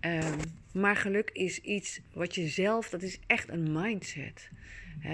Um, 0.00 0.38
maar 0.72 0.96
geluk 0.96 1.30
is 1.32 1.60
iets 1.60 2.00
wat 2.12 2.34
je 2.34 2.48
zelf, 2.48 2.88
dat 2.88 3.02
is 3.02 3.18
echt 3.26 3.48
een 3.48 3.72
mindset. 3.72 4.48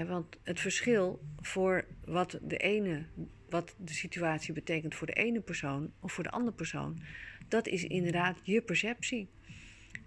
Want 0.07 0.37
het 0.43 0.59
verschil 0.59 1.21
voor 1.41 1.85
wat 2.05 2.39
de 2.41 2.57
ene, 2.57 3.05
wat 3.49 3.75
de 3.77 3.93
situatie 3.93 4.53
betekent 4.53 4.95
voor 4.95 5.07
de 5.07 5.13
ene 5.13 5.39
persoon 5.39 5.91
of 5.99 6.11
voor 6.11 6.23
de 6.23 6.29
andere 6.29 6.55
persoon, 6.55 7.01
dat 7.47 7.67
is 7.67 7.83
inderdaad 7.83 8.39
je 8.43 8.61
perceptie. 8.61 9.27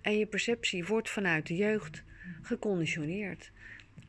En 0.00 0.18
je 0.18 0.26
perceptie 0.26 0.84
wordt 0.84 1.10
vanuit 1.10 1.46
de 1.46 1.56
jeugd 1.56 2.02
geconditioneerd. 2.42 3.50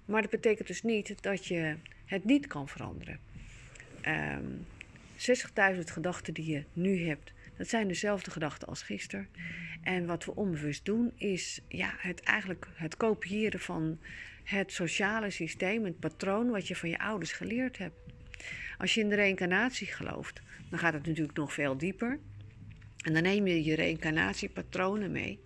Maar 0.06 0.22
dat 0.22 0.32
betekent 0.32 0.68
dus 0.68 0.84
niet 0.84 1.22
dat 1.22 1.46
je 1.46 1.76
het 2.06 2.24
niet 2.24 2.48
kan 2.48 2.68
veranderen. 2.68 3.20
Um, 4.08 4.66
60.000 5.76 5.80
gedachten 5.84 6.34
die 6.34 6.52
je 6.52 6.64
nu 6.74 7.06
hebt, 7.06 7.34
dat 7.60 7.68
zijn 7.68 7.88
dezelfde 7.88 8.32
gedachten 8.32 8.68
als 8.68 8.82
gisteren. 8.82 9.28
En 9.84 10.06
wat 10.06 10.26
we 10.26 10.36
onbewust 10.36 10.86
doen, 10.86 11.12
is 11.16 11.62
ja, 11.68 11.94
het, 11.98 12.22
eigenlijk 12.22 12.68
het 12.74 12.98
kopiëren 12.98 13.60
van 13.60 14.00
het 14.44 14.72
sociale 14.72 15.30
systeem, 15.30 15.86
het 15.86 16.00
patroon 16.00 16.50
wat 16.50 16.68
je 16.68 16.76
van 16.76 16.90
je 16.90 17.00
ouders 17.00 17.32
geleerd 17.32 17.78
hebt. 17.78 17.96
Als 18.78 18.94
je 18.94 19.02
in 19.02 19.10
de 19.10 19.16
reïncarnatie 19.16 19.88
gelooft, 19.88 20.42
dan 20.70 20.80
gaat 20.80 20.94
het 20.94 21.06
natuurlijk 21.06 21.38
nog 21.38 21.54
veel 21.54 21.78
dieper. 21.78 22.20
En 23.02 23.14
dan 23.14 23.24
neem 23.24 23.48
je 23.48 23.64
je 23.64 23.76
reïncarnatiepatronen 23.76 25.12
mee. 25.12 25.40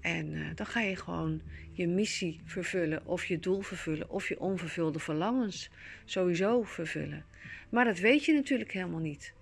En 0.00 0.26
uh, 0.26 0.46
dan 0.54 0.66
ga 0.66 0.80
je 0.80 0.96
gewoon 0.96 1.42
je 1.72 1.86
missie 1.86 2.40
vervullen, 2.44 3.06
of 3.06 3.24
je 3.24 3.38
doel 3.38 3.60
vervullen, 3.60 4.10
of 4.10 4.28
je 4.28 4.40
onvervulde 4.40 4.98
verlangens 4.98 5.70
sowieso 6.04 6.62
vervullen. 6.62 7.24
Maar 7.70 7.84
dat 7.84 7.98
weet 7.98 8.24
je 8.24 8.32
natuurlijk 8.32 8.72
helemaal 8.72 9.00
niet. 9.00 9.34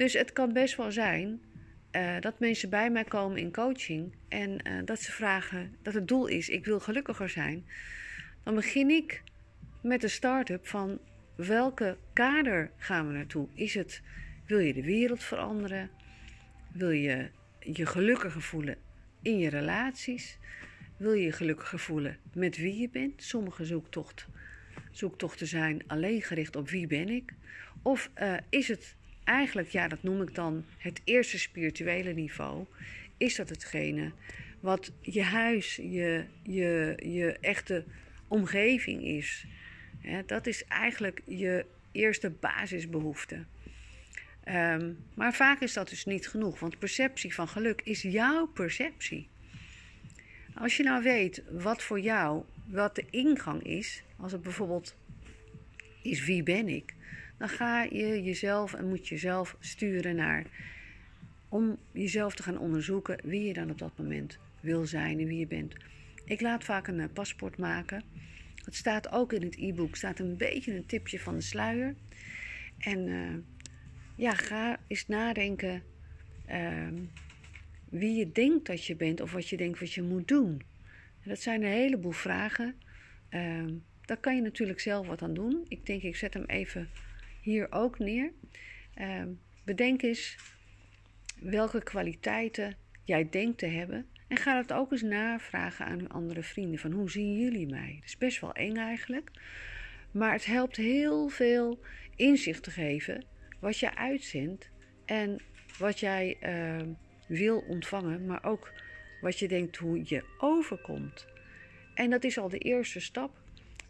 Dus 0.00 0.12
het 0.12 0.32
kan 0.32 0.52
best 0.52 0.76
wel 0.76 0.92
zijn 0.92 1.40
uh, 1.92 2.20
dat 2.20 2.38
mensen 2.38 2.70
bij 2.70 2.90
mij 2.90 3.04
komen 3.04 3.38
in 3.38 3.52
coaching 3.52 4.14
en 4.28 4.50
uh, 4.50 4.72
dat 4.84 5.00
ze 5.00 5.12
vragen 5.12 5.76
dat 5.82 5.94
het 5.94 6.08
doel 6.08 6.26
is: 6.26 6.48
ik 6.48 6.64
wil 6.64 6.80
gelukkiger 6.80 7.28
zijn. 7.28 7.66
Dan 8.44 8.54
begin 8.54 8.90
ik 8.90 9.22
met 9.82 10.00
de 10.00 10.08
start-up 10.08 10.66
van 10.66 10.98
welke 11.36 11.96
kader 12.12 12.70
gaan 12.76 13.06
we 13.06 13.12
naartoe? 13.12 13.48
Is 13.54 13.74
het 13.74 14.02
wil 14.46 14.58
je 14.58 14.72
de 14.72 14.82
wereld 14.82 15.22
veranderen? 15.22 15.90
Wil 16.72 16.90
je 16.90 17.30
je 17.60 17.86
gelukkiger 17.86 18.42
voelen 18.42 18.76
in 19.22 19.38
je 19.38 19.48
relaties? 19.48 20.38
Wil 20.96 21.12
je 21.12 21.24
je 21.24 21.32
gelukkiger 21.32 21.78
voelen 21.78 22.16
met 22.32 22.56
wie 22.56 22.80
je 22.80 22.88
bent? 22.88 23.22
Sommige 23.22 23.64
zoektocht, 23.64 24.26
zoektochten 24.90 25.46
zijn 25.46 25.82
alleen 25.86 26.22
gericht 26.22 26.56
op 26.56 26.68
wie 26.68 26.86
ben 26.86 27.08
ik. 27.08 27.32
Of 27.82 28.10
uh, 28.20 28.36
is 28.48 28.68
het 28.68 28.98
eigenlijk, 29.24 29.68
ja, 29.68 29.88
dat 29.88 30.02
noem 30.02 30.22
ik 30.22 30.34
dan 30.34 30.64
het 30.78 31.00
eerste 31.04 31.38
spirituele 31.38 32.12
niveau. 32.12 32.64
Is 33.16 33.36
dat 33.36 33.48
hetgene 33.48 34.12
wat 34.60 34.92
je 35.00 35.22
huis, 35.22 35.76
je, 35.76 36.24
je, 36.42 36.94
je 37.02 37.36
echte 37.40 37.84
omgeving 38.28 39.02
is? 39.02 39.46
dat 40.26 40.46
is 40.46 40.64
eigenlijk 40.64 41.22
je 41.26 41.66
eerste 41.92 42.30
basisbehoefte. 42.30 43.44
Um, 44.44 44.98
maar 45.14 45.34
vaak 45.34 45.60
is 45.60 45.72
dat 45.72 45.88
dus 45.88 46.04
niet 46.04 46.28
genoeg, 46.28 46.60
want 46.60 46.78
perceptie 46.78 47.34
van 47.34 47.48
geluk 47.48 47.80
is 47.84 48.02
jouw 48.02 48.46
perceptie. 48.46 49.28
Als 50.54 50.76
je 50.76 50.82
nou 50.82 51.02
weet 51.02 51.42
wat 51.50 51.82
voor 51.82 52.00
jou, 52.00 52.44
wat 52.66 52.94
de 52.94 53.04
ingang 53.10 53.62
is, 53.62 54.02
als 54.16 54.32
het 54.32 54.42
bijvoorbeeld 54.42 54.94
is 56.02 56.24
wie 56.24 56.42
ben 56.42 56.68
ik, 56.68 56.94
dan 57.40 57.48
ga 57.48 57.82
je 57.82 58.22
jezelf 58.22 58.74
en 58.74 58.88
moet 58.88 59.08
jezelf 59.08 59.56
sturen 59.60 60.16
naar 60.16 60.44
om 61.48 61.78
jezelf 61.92 62.34
te 62.34 62.42
gaan 62.42 62.58
onderzoeken 62.58 63.18
wie 63.24 63.44
je 63.44 63.52
dan 63.52 63.70
op 63.70 63.78
dat 63.78 63.98
moment 63.98 64.38
wil 64.60 64.86
zijn 64.86 65.18
en 65.18 65.26
wie 65.26 65.38
je 65.38 65.46
bent. 65.46 65.74
Ik 66.24 66.40
laat 66.40 66.64
vaak 66.64 66.86
een 66.86 67.00
eh, 67.00 67.06
paspoort 67.12 67.58
maken. 67.58 68.02
Het 68.64 68.74
staat 68.74 69.12
ook 69.12 69.32
in 69.32 69.42
het 69.42 69.56
e-book, 69.58 69.96
staat 69.96 70.18
een 70.18 70.36
beetje 70.36 70.76
een 70.76 70.86
tipje 70.86 71.20
van 71.20 71.34
de 71.34 71.40
sluier. 71.40 71.94
En 72.78 73.06
uh, 73.06 73.34
ja, 74.14 74.34
ga 74.34 74.78
eens 74.86 75.08
nadenken 75.08 75.82
uh, 76.50 76.88
wie 77.88 78.14
je 78.14 78.32
denkt 78.32 78.66
dat 78.66 78.84
je 78.84 78.96
bent 78.96 79.20
of 79.20 79.32
wat 79.32 79.48
je 79.48 79.56
denkt 79.56 79.80
wat 79.80 79.92
je 79.92 80.02
moet 80.02 80.28
doen. 80.28 80.62
dat 81.24 81.38
zijn 81.38 81.62
een 81.62 81.72
heleboel 81.72 82.12
vragen. 82.12 82.74
Uh, 83.30 83.64
daar 84.04 84.16
kan 84.16 84.36
je 84.36 84.42
natuurlijk 84.42 84.80
zelf 84.80 85.06
wat 85.06 85.22
aan 85.22 85.34
doen. 85.34 85.64
Ik 85.68 85.86
denk, 85.86 86.02
ik 86.02 86.16
zet 86.16 86.34
hem 86.34 86.44
even 86.44 86.88
hier 87.40 87.72
ook 87.72 87.98
neer. 87.98 88.32
Uh, 88.96 89.22
bedenk 89.64 90.02
eens 90.02 90.36
welke 91.40 91.82
kwaliteiten 91.82 92.76
jij 93.04 93.28
denkt 93.30 93.58
te 93.58 93.66
hebben. 93.66 94.06
En 94.28 94.36
ga 94.36 94.62
dat 94.62 94.72
ook 94.78 94.92
eens 94.92 95.02
navragen 95.02 95.86
aan 95.86 96.08
andere 96.08 96.42
vrienden. 96.42 96.78
Van 96.78 96.92
hoe 96.92 97.10
zien 97.10 97.38
jullie 97.38 97.66
mij? 97.66 97.94
Dat 97.94 98.04
is 98.08 98.18
best 98.18 98.40
wel 98.40 98.52
eng 98.52 98.76
eigenlijk. 98.76 99.30
Maar 100.10 100.32
het 100.32 100.46
helpt 100.46 100.76
heel 100.76 101.28
veel 101.28 101.80
inzicht 102.16 102.62
te 102.62 102.70
geven 102.70 103.24
wat 103.60 103.78
je 103.78 103.96
uitzendt 103.96 104.70
en 105.04 105.40
wat 105.78 106.00
jij 106.00 106.36
uh, 106.42 106.86
wil 107.26 107.58
ontvangen, 107.68 108.26
maar 108.26 108.44
ook 108.44 108.72
wat 109.20 109.38
je 109.38 109.48
denkt 109.48 109.76
hoe 109.76 110.00
je 110.04 110.24
overkomt. 110.38 111.26
En 111.94 112.10
dat 112.10 112.24
is 112.24 112.38
al 112.38 112.48
de 112.48 112.58
eerste 112.58 113.00
stap. 113.00 113.39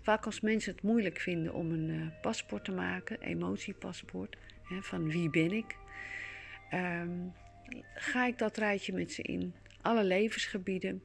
Vaak 0.01 0.27
als 0.27 0.41
mensen 0.41 0.73
het 0.73 0.83
moeilijk 0.83 1.19
vinden 1.19 1.55
om 1.55 1.71
een 1.71 1.89
uh, 1.89 2.07
paspoort 2.21 2.65
te 2.65 2.73
maken, 2.73 3.21
emotiepaspoort, 3.21 4.37
hè, 4.69 4.83
van 4.83 5.09
wie 5.09 5.31
ben 5.31 5.53
ik, 5.53 5.77
um, 6.75 7.33
ga 7.95 8.27
ik 8.27 8.39
dat 8.39 8.57
rijtje 8.57 8.93
met 8.93 9.13
ze 9.13 9.23
in. 9.23 9.55
Alle 9.81 10.05
levensgebieden, 10.05 11.03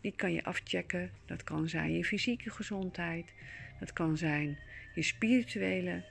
die 0.00 0.12
kan 0.16 0.32
je 0.32 0.44
afchecken. 0.44 1.10
Dat 1.26 1.44
kan 1.44 1.68
zijn 1.68 1.92
je 1.92 2.04
fysieke 2.04 2.50
gezondheid, 2.50 3.32
dat 3.80 3.92
kan 3.92 4.16
zijn 4.16 4.58
je 4.94 5.02
spirituele 5.02 6.04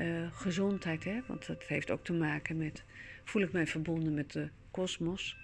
uh, 0.00 0.32
gezondheid, 0.32 1.04
hè? 1.04 1.20
want 1.26 1.46
dat 1.46 1.64
heeft 1.64 1.90
ook 1.90 2.04
te 2.04 2.12
maken 2.12 2.56
met, 2.56 2.84
voel 3.24 3.42
ik 3.42 3.52
mij 3.52 3.66
verbonden 3.66 4.14
met 4.14 4.32
de 4.32 4.48
kosmos. 4.70 5.36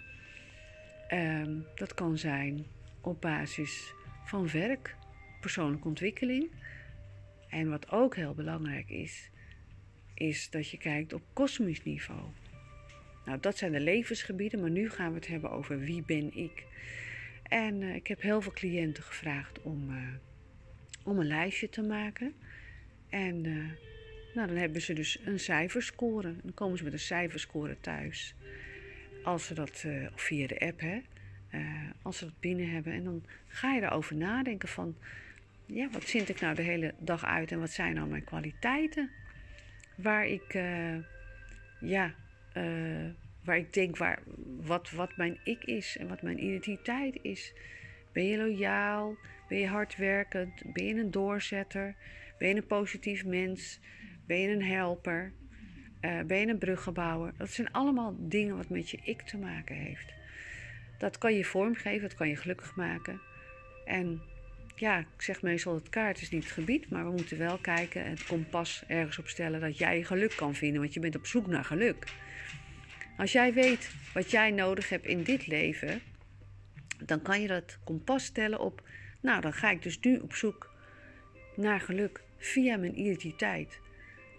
Um, 1.13 1.67
dat 1.75 1.95
kan 1.95 2.19
zijn 2.19 2.67
op 3.01 3.21
basis 3.21 3.93
van 4.25 4.51
werk, 4.51 4.97
persoonlijke 5.43 5.89
ontwikkeling. 5.89 6.51
En 7.49 7.71
wat 7.71 7.91
ook 7.91 8.17
heel 8.17 8.35
belangrijk 8.35 8.89
is, 8.89 9.31
is 10.15 10.51
dat 10.51 10.71
je 10.71 10.79
kijkt 10.79 11.13
op 11.13 11.23
kosmisch 11.33 11.83
niveau. 11.83 12.23
Nou, 13.25 13.41
dat 13.41 13.59
zijn 13.59 13.73
de 13.73 13.81
levensgebieden, 13.81 14.61
maar 14.61 14.71
nu 14.71 14.91
gaan 14.91 15.09
we 15.09 15.15
het 15.15 15.27
hebben 15.27 15.51
over 15.51 15.79
wie 15.79 16.03
ben 16.07 16.37
ik. 16.37 16.65
En 17.43 17.81
uh, 17.81 17.95
ik 17.95 18.07
heb 18.07 18.21
heel 18.21 18.41
veel 18.41 18.53
cliënten 18.53 19.03
gevraagd 19.03 19.63
om, 19.63 19.91
uh, 19.91 20.09
om 21.05 21.19
een 21.19 21.27
lijstje 21.27 21.69
te 21.69 21.83
maken. 21.83 22.35
En 23.09 23.45
uh, 23.45 23.71
nou, 24.35 24.49
dan 24.49 24.57
hebben 24.57 24.83
ze 24.83 24.93
dus 24.93 25.19
een 25.25 25.41
cijferscore. 25.41 26.35
Dan 26.43 26.55
komen 26.55 26.79
ze 26.79 26.85
met 26.85 26.93
een 26.93 26.99
cijferscore 26.99 27.77
thuis. 27.81 28.35
Als 29.23 29.47
ze 29.47 29.55
dat, 29.55 29.83
uh, 29.87 30.07
via 30.15 30.47
de 30.47 30.61
app, 30.61 30.81
hè. 30.81 31.01
Als 32.03 32.19
ze 32.19 32.25
dat 32.25 32.41
binnen 32.41 32.71
hebben. 32.71 32.93
En 32.93 33.05
dan 33.05 33.25
ga 33.47 33.73
je 33.73 33.83
erover 33.83 34.17
nadenken 34.17 34.69
van... 34.69 34.97
Ja, 35.75 35.89
wat 35.91 36.05
zend 36.05 36.29
ik 36.29 36.41
nou 36.41 36.55
de 36.55 36.63
hele 36.63 36.95
dag 36.99 37.25
uit 37.25 37.53
en 37.53 37.61
wat 37.61 37.71
zijn 37.71 37.95
nou 37.95 38.09
mijn 38.09 38.25
kwaliteiten? 38.25 39.11
Waar 39.97 40.27
ik, 40.27 40.55
uh, 40.55 40.97
ja, 41.81 42.15
waar 43.45 43.57
ik 43.57 43.73
denk 43.73 43.97
waar, 43.97 44.23
wat, 44.61 44.91
wat 44.91 45.17
mijn 45.17 45.39
ik 45.45 45.65
is 45.65 45.97
en 45.97 46.09
wat 46.09 46.23
mijn 46.23 46.45
identiteit 46.45 47.19
is. 47.23 47.55
Ben 48.13 48.27
je 48.27 48.37
loyaal? 48.37 49.17
Ben 49.49 49.59
je 49.59 49.67
hardwerkend? 49.67 50.63
Ben 50.73 50.85
je 50.85 50.95
een 50.95 51.11
doorzetter? 51.11 51.95
Ben 52.39 52.49
je 52.49 52.55
een 52.55 52.67
positief 52.67 53.25
mens? 53.25 53.81
Ben 54.27 54.39
je 54.39 54.49
een 54.49 54.65
helper? 54.65 55.33
Uh, 56.01 56.21
ben 56.21 56.39
je 56.39 56.47
een 56.47 56.59
bruggenbouwer? 56.59 57.33
Dat 57.37 57.51
zijn 57.51 57.73
allemaal 57.73 58.17
dingen 58.19 58.57
wat 58.57 58.69
met 58.69 58.91
je 58.91 58.99
ik 59.05 59.23
te 59.23 59.39
maken 59.39 59.77
heeft. 59.77 60.13
Dat 60.99 61.19
kan 61.19 61.35
je 61.35 61.45
vormgeven, 61.45 62.09
dat 62.09 62.15
kan 62.15 62.29
je 62.29 62.37
gelukkig 62.37 62.77
maken. 62.77 63.21
En 63.85 64.23
ja, 64.83 64.99
ik 64.99 65.23
zeg 65.23 65.43
meestal 65.43 65.75
het 65.75 65.89
kaart 65.89 66.21
is 66.21 66.31
niet 66.31 66.45
het 66.45 66.53
gebied, 66.53 66.91
maar 66.91 67.05
we 67.05 67.11
moeten 67.11 67.39
wel 67.39 67.59
kijken 67.59 68.05
en 68.05 68.11
het 68.11 68.27
kompas 68.27 68.85
ergens 68.87 69.19
op 69.19 69.29
stellen 69.29 69.61
dat 69.61 69.79
jij 69.79 70.03
geluk 70.03 70.33
kan 70.37 70.55
vinden, 70.55 70.81
want 70.81 70.95
je 70.95 71.01
bent 71.01 71.17
op 71.17 71.27
zoek 71.27 71.47
naar 71.47 71.65
geluk. 71.65 72.05
Als 73.17 73.33
jij 73.33 73.53
weet 73.53 73.91
wat 74.15 74.31
jij 74.31 74.51
nodig 74.51 74.89
hebt 74.89 75.07
in 75.07 75.23
dit 75.23 75.47
leven, 75.47 76.01
dan 76.99 77.23
kan 77.23 77.41
je 77.41 77.47
dat 77.49 77.79
kompas 77.85 78.25
stellen 78.25 78.61
op, 78.61 78.89
nou 79.21 79.41
dan 79.41 79.53
ga 79.53 79.71
ik 79.71 79.83
dus 79.83 80.01
nu 80.01 80.19
op 80.19 80.35
zoek 80.35 80.71
naar 81.57 81.81
geluk 81.81 82.23
via 82.39 82.77
mijn 82.77 82.99
identiteit. 82.99 83.81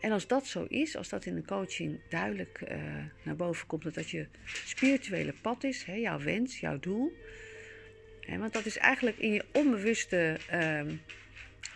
En 0.01 0.11
als 0.11 0.27
dat 0.27 0.47
zo 0.47 0.65
is, 0.67 0.95
als 0.95 1.09
dat 1.09 1.25
in 1.25 1.35
de 1.35 1.45
coaching 1.45 1.99
duidelijk 2.09 2.61
uh, 2.71 2.77
naar 3.23 3.35
boven 3.35 3.67
komt, 3.67 3.83
dat 3.83 3.93
dat 3.93 4.09
je 4.09 4.27
spirituele 4.45 5.33
pad 5.41 5.63
is, 5.63 5.83
hè, 5.83 5.93
jouw 5.93 6.19
wens, 6.19 6.59
jouw 6.59 6.79
doel. 6.79 7.13
Want 8.27 8.53
dat 8.53 8.65
is 8.65 8.77
eigenlijk 8.77 9.17
in 9.17 9.33
je 9.33 9.45
onbewuste 9.51 10.37
uh, 10.53 10.81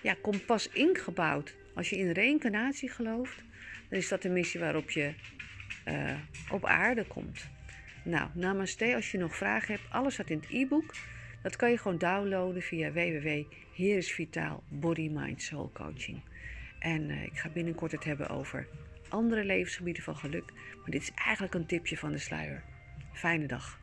ja, 0.02 0.16
kompas 0.22 0.70
ingebouwd. 0.70 1.56
Als 1.76 1.90
je 1.90 1.98
in 1.98 2.12
reïncarnatie 2.12 2.90
gelooft, 2.90 3.44
dan 3.90 4.00
is 4.00 4.08
dat 4.08 4.22
de 4.22 4.30
missie 4.30 4.60
waarop 4.60 4.92
je 4.92 5.14
uh, 5.88 6.14
op 6.52 6.66
aarde 6.66 7.06
komt. 7.06 7.48
Nou, 8.04 8.30
namaste. 8.34 8.96
Als 8.96 9.12
je 9.12 9.18
nog 9.18 9.36
vragen 9.36 9.74
hebt, 9.74 9.86
alles 9.90 10.14
staat 10.14 10.30
in 10.30 10.40
het 10.40 10.50
e-book. 10.50 10.94
Dat 11.42 11.56
kan 11.56 11.70
je 11.70 11.78
gewoon 11.78 11.98
downloaden 11.98 12.62
via 12.62 12.92
Coaching. 15.74 16.22
En 16.80 17.10
uh, 17.10 17.24
ik 17.24 17.38
ga 17.38 17.50
binnenkort 17.50 17.92
het 17.92 18.04
hebben 18.04 18.30
over 18.30 18.68
andere 19.10 19.46
levensgebieden 19.46 20.04
van 20.04 20.16
geluk. 20.16 20.52
Maar 20.54 20.90
dit 20.90 21.02
is 21.02 21.12
eigenlijk 21.12 21.54
een 21.54 21.66
tipje 21.66 21.98
van 21.98 22.12
de 22.12 22.18
sluier. 22.18 22.64
Fijne 23.14 23.46
dag. 23.46 23.80